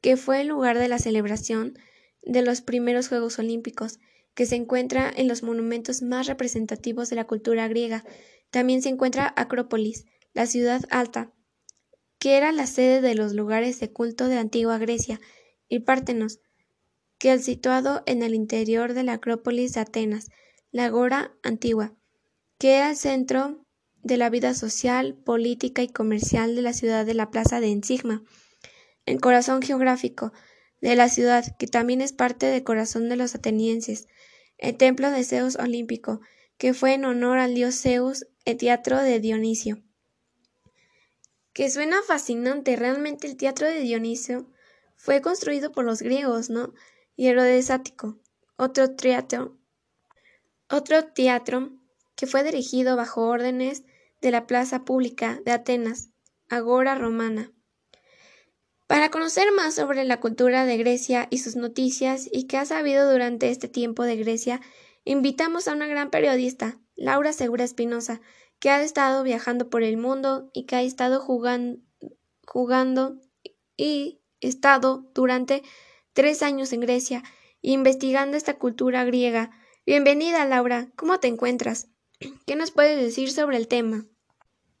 que 0.00 0.16
fue 0.16 0.40
el 0.40 0.48
lugar 0.48 0.78
de 0.78 0.88
la 0.88 0.98
celebración 0.98 1.78
de 2.22 2.42
los 2.42 2.60
primeros 2.60 3.08
Juegos 3.08 3.38
Olímpicos, 3.38 3.98
que 4.34 4.46
se 4.46 4.56
encuentra 4.56 5.10
en 5.14 5.28
los 5.28 5.42
monumentos 5.42 6.02
más 6.02 6.26
representativos 6.26 7.08
de 7.08 7.16
la 7.16 7.24
cultura 7.24 7.68
griega. 7.68 8.04
También 8.56 8.80
se 8.80 8.88
encuentra 8.88 9.34
Acrópolis, 9.36 10.06
la 10.32 10.46
ciudad 10.46 10.80
alta, 10.88 11.30
que 12.18 12.38
era 12.38 12.52
la 12.52 12.66
sede 12.66 13.02
de 13.02 13.14
los 13.14 13.34
lugares 13.34 13.80
de 13.80 13.92
culto 13.92 14.28
de 14.28 14.38
antigua 14.38 14.78
Grecia, 14.78 15.20
y 15.68 15.80
Pártenos, 15.80 16.40
que 17.18 17.34
es 17.34 17.44
situado 17.44 18.02
en 18.06 18.22
el 18.22 18.34
interior 18.34 18.94
de 18.94 19.02
la 19.02 19.12
Acrópolis 19.12 19.74
de 19.74 19.80
Atenas, 19.80 20.30
la 20.70 20.86
Agora 20.86 21.36
antigua, 21.42 21.92
que 22.56 22.76
era 22.76 22.88
el 22.88 22.96
centro 22.96 23.62
de 24.02 24.16
la 24.16 24.30
vida 24.30 24.54
social, 24.54 25.18
política 25.22 25.82
y 25.82 25.88
comercial 25.88 26.56
de 26.56 26.62
la 26.62 26.72
ciudad 26.72 27.04
de 27.04 27.12
la 27.12 27.30
Plaza 27.30 27.60
de 27.60 27.70
Ensigma, 27.70 28.22
el 29.04 29.20
corazón 29.20 29.60
geográfico 29.60 30.32
de 30.80 30.96
la 30.96 31.10
ciudad, 31.10 31.44
que 31.58 31.66
también 31.66 32.00
es 32.00 32.14
parte 32.14 32.46
del 32.46 32.64
corazón 32.64 33.10
de 33.10 33.16
los 33.16 33.34
atenienses, 33.34 34.06
el 34.56 34.78
templo 34.78 35.10
de 35.10 35.24
Zeus 35.24 35.56
olímpico, 35.56 36.22
que 36.58 36.74
fue 36.74 36.94
en 36.94 37.04
honor 37.04 37.38
al 37.38 37.54
dios 37.54 37.80
Zeus, 37.80 38.26
el 38.44 38.56
teatro 38.56 39.02
de 39.02 39.20
Dionisio. 39.20 39.82
Que 41.52 41.70
suena 41.70 42.02
fascinante, 42.06 42.76
realmente 42.76 43.26
el 43.26 43.36
teatro 43.36 43.66
de 43.66 43.80
Dionisio 43.80 44.50
fue 44.96 45.20
construido 45.20 45.72
por 45.72 45.84
los 45.84 46.02
griegos, 46.02 46.50
¿no? 46.50 46.74
Y 47.16 47.28
Herodes 47.28 47.70
Ático, 47.70 48.18
otro 48.56 48.94
teatro, 48.94 49.56
otro 50.68 51.04
teatro 51.04 51.72
que 52.14 52.26
fue 52.26 52.42
dirigido 52.42 52.96
bajo 52.96 53.26
órdenes 53.26 53.84
de 54.20 54.30
la 54.30 54.46
plaza 54.46 54.84
pública 54.84 55.40
de 55.44 55.52
Atenas, 55.52 56.08
agora 56.48 56.94
romana. 56.94 57.52
Para 58.86 59.10
conocer 59.10 59.50
más 59.52 59.74
sobre 59.74 60.04
la 60.04 60.20
cultura 60.20 60.64
de 60.64 60.76
Grecia 60.76 61.26
y 61.30 61.38
sus 61.38 61.56
noticias 61.56 62.28
y 62.30 62.46
qué 62.46 62.56
ha 62.56 62.64
sabido 62.64 63.10
durante 63.10 63.50
este 63.50 63.68
tiempo 63.68 64.04
de 64.04 64.16
Grecia, 64.16 64.60
invitamos 65.06 65.68
a 65.68 65.72
una 65.72 65.86
gran 65.86 66.10
periodista, 66.10 66.78
Laura 66.96 67.32
Segura 67.32 67.64
Espinosa, 67.64 68.20
que 68.58 68.68
ha 68.68 68.82
estado 68.82 69.22
viajando 69.22 69.70
por 69.70 69.82
el 69.82 69.96
mundo 69.96 70.50
y 70.52 70.64
que 70.64 70.76
ha 70.76 70.82
estado 70.82 71.20
jugando, 71.20 71.80
y 73.78 74.20
estado 74.40 75.10
durante 75.14 75.62
tres 76.12 76.42
años 76.42 76.72
en 76.74 76.80
Grecia 76.80 77.22
investigando 77.62 78.36
esta 78.36 78.58
cultura 78.58 79.04
griega. 79.04 79.50
Bienvenida, 79.86 80.44
Laura. 80.44 80.88
¿Cómo 80.96 81.20
te 81.20 81.28
encuentras? 81.28 81.88
¿Qué 82.46 82.56
nos 82.56 82.70
puedes 82.70 83.00
decir 83.00 83.30
sobre 83.30 83.56
el 83.56 83.68
tema? 83.68 84.06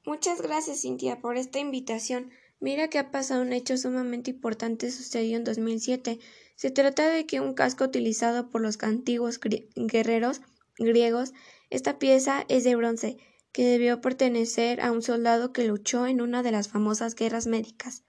Muchas 0.04 0.40
gracias, 0.40 0.82
Cintia, 0.82 1.20
por 1.20 1.36
esta 1.36 1.58
invitación. 1.58 2.30
Mira 2.58 2.88
que 2.88 2.98
ha 2.98 3.10
pasado 3.10 3.42
un 3.42 3.52
hecho 3.52 3.76
sumamente 3.76 4.30
importante 4.30 4.90
sucedió 4.90 5.36
en 5.36 5.44
2007. 5.44 6.18
Se 6.56 6.70
trata 6.70 7.08
de 7.08 7.26
que 7.26 7.40
un 7.40 7.54
casco 7.54 7.84
utilizado 7.84 8.50
por 8.50 8.62
los 8.62 8.82
antiguos 8.82 9.38
guerreros 9.74 10.40
griegos, 10.78 11.32
esta 11.70 11.98
pieza 11.98 12.44
es 12.48 12.64
de 12.64 12.76
bronce, 12.76 13.18
que 13.52 13.64
debió 13.64 14.00
pertenecer 14.00 14.80
a 14.80 14.92
un 14.92 15.02
soldado 15.02 15.52
que 15.52 15.66
luchó 15.66 16.06
en 16.06 16.20
una 16.20 16.42
de 16.42 16.52
las 16.52 16.68
famosas 16.68 17.14
guerras 17.14 17.46
médicas. 17.46 18.04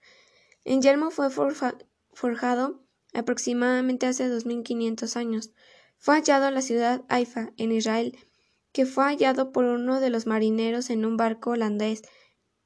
En 0.64 0.82
yelmo 0.82 1.10
fue 1.10 1.28
forjado 1.30 2.84
aproximadamente 3.14 4.06
hace 4.06 4.28
2500 4.28 5.16
años. 5.16 5.52
Fue 5.96 6.14
hallado 6.16 6.48
en 6.48 6.54
la 6.54 6.62
ciudad 6.62 7.04
Haifa, 7.08 7.52
en 7.56 7.72
Israel, 7.72 8.16
que 8.72 8.86
fue 8.86 9.04
hallado 9.04 9.52
por 9.52 9.64
uno 9.64 10.00
de 10.00 10.10
los 10.10 10.26
marineros 10.26 10.90
en 10.90 11.04
un 11.04 11.16
barco 11.16 11.50
holandés 11.50 12.02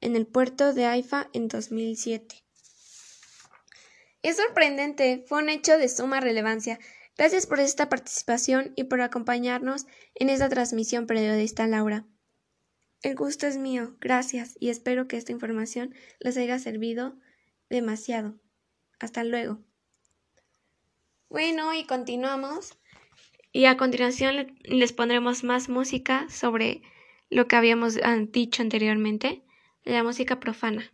en 0.03 0.17
el 0.17 0.27
puerto 0.27 0.73
de 0.73 0.85
Haifa 0.85 1.29
en 1.31 1.47
2007. 1.47 2.43
Es 4.21 4.37
sorprendente, 4.37 5.23
fue 5.27 5.41
un 5.41 5.49
hecho 5.49 5.77
de 5.77 5.87
suma 5.87 6.19
relevancia. 6.19 6.77
Gracias 7.17 7.47
por 7.47 7.59
esta 7.59 7.87
participación 7.87 8.73
y 8.75 8.85
por 8.85 8.99
acompañarnos 9.01 9.85
en 10.15 10.29
esta 10.29 10.49
transmisión 10.49 11.07
periodista 11.07 11.67
Laura. 11.67 12.05
El 13.01 13.15
gusto 13.15 13.47
es 13.47 13.57
mío, 13.57 13.95
gracias, 14.01 14.57
y 14.59 14.69
espero 14.69 15.07
que 15.07 15.17
esta 15.17 15.31
información 15.31 15.95
les 16.19 16.37
haya 16.37 16.59
servido 16.59 17.15
demasiado. 17.69 18.35
Hasta 18.99 19.23
luego. 19.23 19.59
Bueno, 21.29 21.73
y 21.73 21.85
continuamos. 21.85 22.77
Y 23.53 23.65
a 23.65 23.77
continuación 23.77 24.57
les 24.63 24.91
pondremos 24.91 25.43
más 25.43 25.69
música 25.69 26.27
sobre 26.29 26.81
lo 27.29 27.47
que 27.47 27.55
habíamos 27.55 27.97
dicho 28.31 28.61
anteriormente 28.61 29.43
la 29.85 30.03
música 30.03 30.39
profana. 30.39 30.91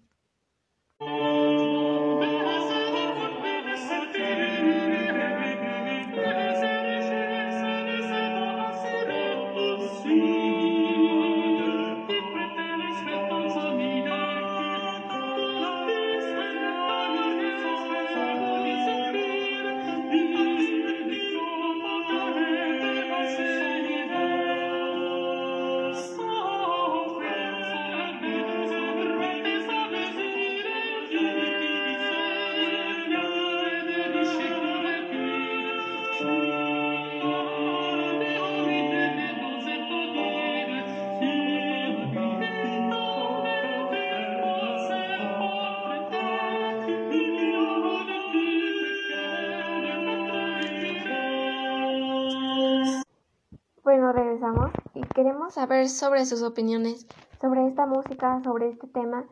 Bueno, 53.89 54.13
regresamos 54.13 54.69
y 54.93 55.01
queremos 55.01 55.55
saber 55.55 55.89
sobre 55.89 56.23
sus 56.27 56.43
opiniones 56.43 57.07
sobre 57.41 57.65
esta 57.67 57.87
música, 57.87 58.39
sobre 58.43 58.69
este 58.69 58.85
tema 58.85 59.25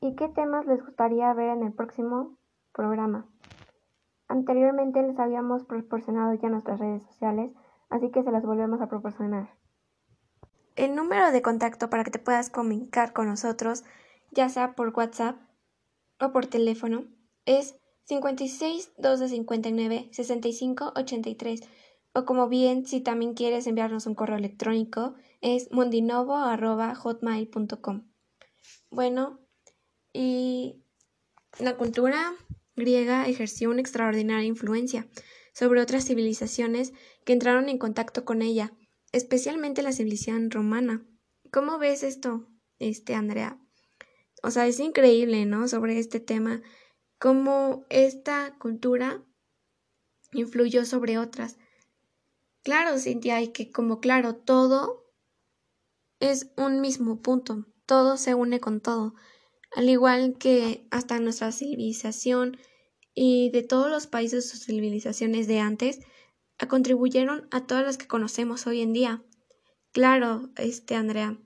y 0.00 0.16
qué 0.16 0.28
temas 0.30 0.66
les 0.66 0.84
gustaría 0.84 1.32
ver 1.32 1.50
en 1.50 1.62
el 1.62 1.72
próximo 1.72 2.36
programa. 2.72 3.28
Anteriormente 4.26 5.00
les 5.00 5.16
habíamos 5.20 5.62
proporcionado 5.62 6.34
ya 6.34 6.48
nuestras 6.48 6.80
redes 6.80 7.04
sociales, 7.04 7.52
así 7.88 8.10
que 8.10 8.24
se 8.24 8.32
las 8.32 8.42
volvemos 8.42 8.80
a 8.80 8.88
proporcionar. 8.88 9.48
El 10.74 10.96
número 10.96 11.30
de 11.30 11.40
contacto 11.40 11.88
para 11.88 12.02
que 12.02 12.10
te 12.10 12.18
puedas 12.18 12.50
comunicar 12.50 13.12
con 13.12 13.28
nosotros, 13.28 13.84
ya 14.32 14.48
sea 14.48 14.74
por 14.74 14.88
WhatsApp 14.88 15.36
o 16.20 16.32
por 16.32 16.46
teléfono, 16.46 17.04
es 17.46 17.78
56 18.06 18.94
259 18.98 20.08
65 20.10 20.94
83 20.96 21.60
o 22.12 22.24
como 22.24 22.48
bien 22.48 22.86
si 22.86 23.00
también 23.00 23.34
quieres 23.34 23.66
enviarnos 23.66 24.06
un 24.06 24.14
correo 24.14 24.36
electrónico 24.36 25.16
es 25.40 25.70
mundinovo.hotmail.com. 25.70 28.08
Bueno, 28.90 29.40
y 30.12 30.82
la 31.58 31.76
cultura 31.76 32.34
griega 32.76 33.26
ejerció 33.26 33.70
una 33.70 33.80
extraordinaria 33.80 34.46
influencia 34.46 35.08
sobre 35.52 35.80
otras 35.80 36.06
civilizaciones 36.06 36.92
que 37.24 37.32
entraron 37.32 37.68
en 37.68 37.78
contacto 37.78 38.24
con 38.24 38.42
ella, 38.42 38.72
especialmente 39.12 39.82
la 39.82 39.92
civilización 39.92 40.50
romana. 40.50 41.04
¿Cómo 41.50 41.78
ves 41.78 42.02
esto, 42.02 42.48
este 42.78 43.14
Andrea? 43.14 43.60
O 44.42 44.50
sea, 44.50 44.66
es 44.66 44.78
increíble, 44.78 45.46
¿no? 45.46 45.66
Sobre 45.66 45.98
este 45.98 46.20
tema, 46.20 46.62
cómo 47.18 47.86
esta 47.90 48.56
cultura 48.58 49.24
influyó 50.32 50.84
sobre 50.84 51.18
otras. 51.18 51.58
Claro, 52.64 52.98
Cintia, 52.98 53.40
y 53.40 53.48
que 53.48 53.70
como 53.70 54.00
claro, 54.00 54.34
todo 54.36 55.04
es 56.20 56.50
un 56.56 56.80
mismo 56.80 57.22
punto, 57.22 57.66
todo 57.86 58.16
se 58.16 58.34
une 58.34 58.60
con 58.60 58.80
todo, 58.80 59.14
al 59.74 59.88
igual 59.88 60.36
que 60.38 60.86
hasta 60.90 61.20
nuestra 61.20 61.52
civilización 61.52 62.58
y 63.14 63.50
de 63.50 63.62
todos 63.62 63.90
los 63.90 64.06
países 64.06 64.52
o 64.52 64.56
civilizaciones 64.56 65.46
de 65.46 65.60
antes 65.60 66.00
contribuyeron 66.68 67.48
a 67.50 67.66
todas 67.66 67.84
las 67.84 67.98
que 67.98 68.08
conocemos 68.08 68.66
hoy 68.66 68.80
en 68.82 68.92
día. 68.92 69.22
Claro, 69.92 70.50
este 70.56 70.96
Andrea, 70.96 71.38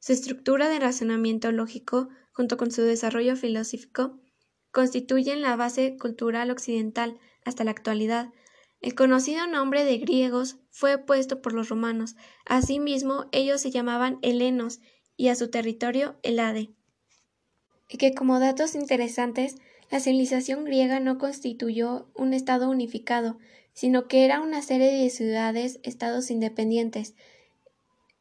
su 0.00 0.12
estructura 0.12 0.68
de 0.68 0.80
razonamiento 0.80 1.52
lógico 1.52 2.08
junto 2.32 2.56
con 2.56 2.70
su 2.70 2.82
desarrollo 2.82 3.36
filosófico 3.36 4.20
constituyen 4.72 5.42
la 5.42 5.56
base 5.56 5.96
cultural 5.98 6.50
occidental 6.50 7.18
hasta 7.44 7.64
la 7.64 7.70
actualidad, 7.72 8.32
el 8.84 8.94
conocido 8.94 9.46
nombre 9.46 9.82
de 9.82 9.96
griegos 9.96 10.58
fue 10.68 10.98
puesto 10.98 11.40
por 11.40 11.54
los 11.54 11.70
romanos. 11.70 12.16
Asimismo, 12.44 13.24
ellos 13.32 13.62
se 13.62 13.70
llamaban 13.70 14.18
helenos 14.20 14.80
y 15.16 15.28
a 15.28 15.36
su 15.36 15.48
territorio 15.48 16.16
Helade. 16.22 16.68
Y 17.88 17.96
que 17.96 18.12
como 18.12 18.40
datos 18.40 18.74
interesantes, 18.74 19.56
la 19.90 20.00
civilización 20.00 20.66
griega 20.66 21.00
no 21.00 21.16
constituyó 21.16 22.10
un 22.14 22.34
estado 22.34 22.68
unificado, 22.68 23.38
sino 23.72 24.06
que 24.06 24.26
era 24.26 24.42
una 24.42 24.60
serie 24.60 24.92
de 24.92 25.08
ciudades, 25.08 25.80
estados 25.82 26.30
independientes, 26.30 27.14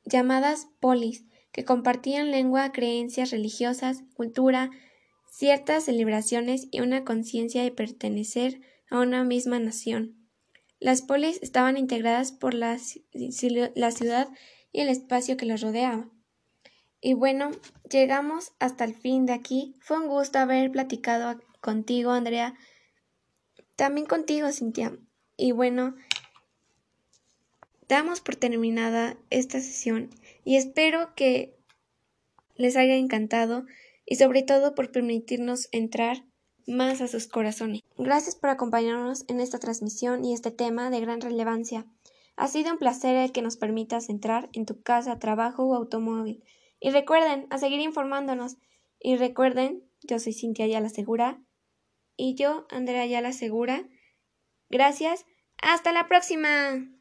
llamadas 0.06 0.70
polis, 0.80 1.26
que 1.52 1.66
compartían 1.66 2.32
lengua, 2.32 2.72
creencias 2.72 3.32
religiosas, 3.32 4.04
cultura, 4.14 4.72
ciertas 5.30 5.84
celebraciones 5.84 6.70
y 6.72 6.80
una 6.80 7.04
conciencia 7.04 7.64
de 7.64 7.72
pertenecer 7.72 8.62
a 8.90 9.02
una 9.02 9.26
misma 9.26 9.60
nación. 9.60 10.23
Las 10.84 11.02
polis 11.02 11.40
estaban 11.42 11.78
integradas 11.78 12.34
por 12.34 12.54
la, 12.54 12.78
la 13.74 13.92
ciudad 13.92 14.28
y 14.74 14.82
el 14.82 14.90
espacio 14.90 15.38
que 15.38 15.46
los 15.46 15.62
rodeaba. 15.62 16.10
Y 17.00 17.14
bueno, 17.14 17.52
llegamos 17.90 18.52
hasta 18.60 18.84
el 18.84 18.94
fin 18.94 19.26
de 19.26 19.32
aquí. 19.32 19.76
Fue 19.80 19.98
un 19.98 20.10
gusto 20.10 20.40
haber 20.40 20.70
platicado 20.72 21.40
contigo, 21.62 22.12
Andrea. 22.12 22.56
También 23.78 24.06
contigo, 24.06 24.52
Cintia. 24.52 24.98
Y 25.38 25.54
bueno, 25.54 25.96
damos 27.88 28.20
por 28.20 28.36
terminada 28.36 29.16
esta 29.30 29.62
sesión 29.62 30.10
y 30.44 30.58
espero 30.58 31.16
que 31.16 31.56
les 32.56 32.76
haya 32.76 32.96
encantado 32.96 33.66
y 34.06 34.18
sobre 34.18 34.44
todo 34.44 34.76
por 34.76 34.92
permitirnos 34.92 35.70
entrar 35.72 36.26
más 36.68 37.02
a 37.02 37.08
sus 37.08 37.28
corazones. 37.28 37.82
Gracias 37.98 38.36
por 38.36 38.50
acompañarnos 38.50 39.26
en 39.28 39.40
esta 39.40 39.60
transmisión 39.60 40.24
y 40.24 40.34
este 40.34 40.52
tema 40.52 40.90
de 40.90 41.02
gran 41.02 41.22
relevancia. 41.22 41.86
Ha 42.36 42.48
sido 42.48 42.72
un 42.72 42.80
placer 42.80 43.16
el 43.16 43.32
que 43.32 43.42
nos 43.42 43.58
permitas 43.58 44.10
entrar 44.10 44.50
en 44.54 44.66
tu 44.66 44.82
casa, 44.82 45.20
trabajo 45.20 45.66
o 45.66 45.76
automóvil. 45.76 46.44
Y 46.80 46.90
recuerden 46.90 47.48
a 47.50 47.58
seguir 47.58 47.80
informándonos. 47.80 48.58
Y 49.00 49.18
recuerden, 49.18 49.84
yo 50.02 50.20
soy 50.20 50.34
Cintia 50.34 50.66
Ayala 50.66 50.90
Segura. 50.90 51.42
y 52.16 52.36
yo, 52.36 52.68
Andrea 52.70 53.02
Ayala 53.02 53.32
Segura. 53.34 53.88
Gracias. 54.70 55.26
Hasta 55.62 55.92
la 55.92 56.08
próxima. 56.08 56.93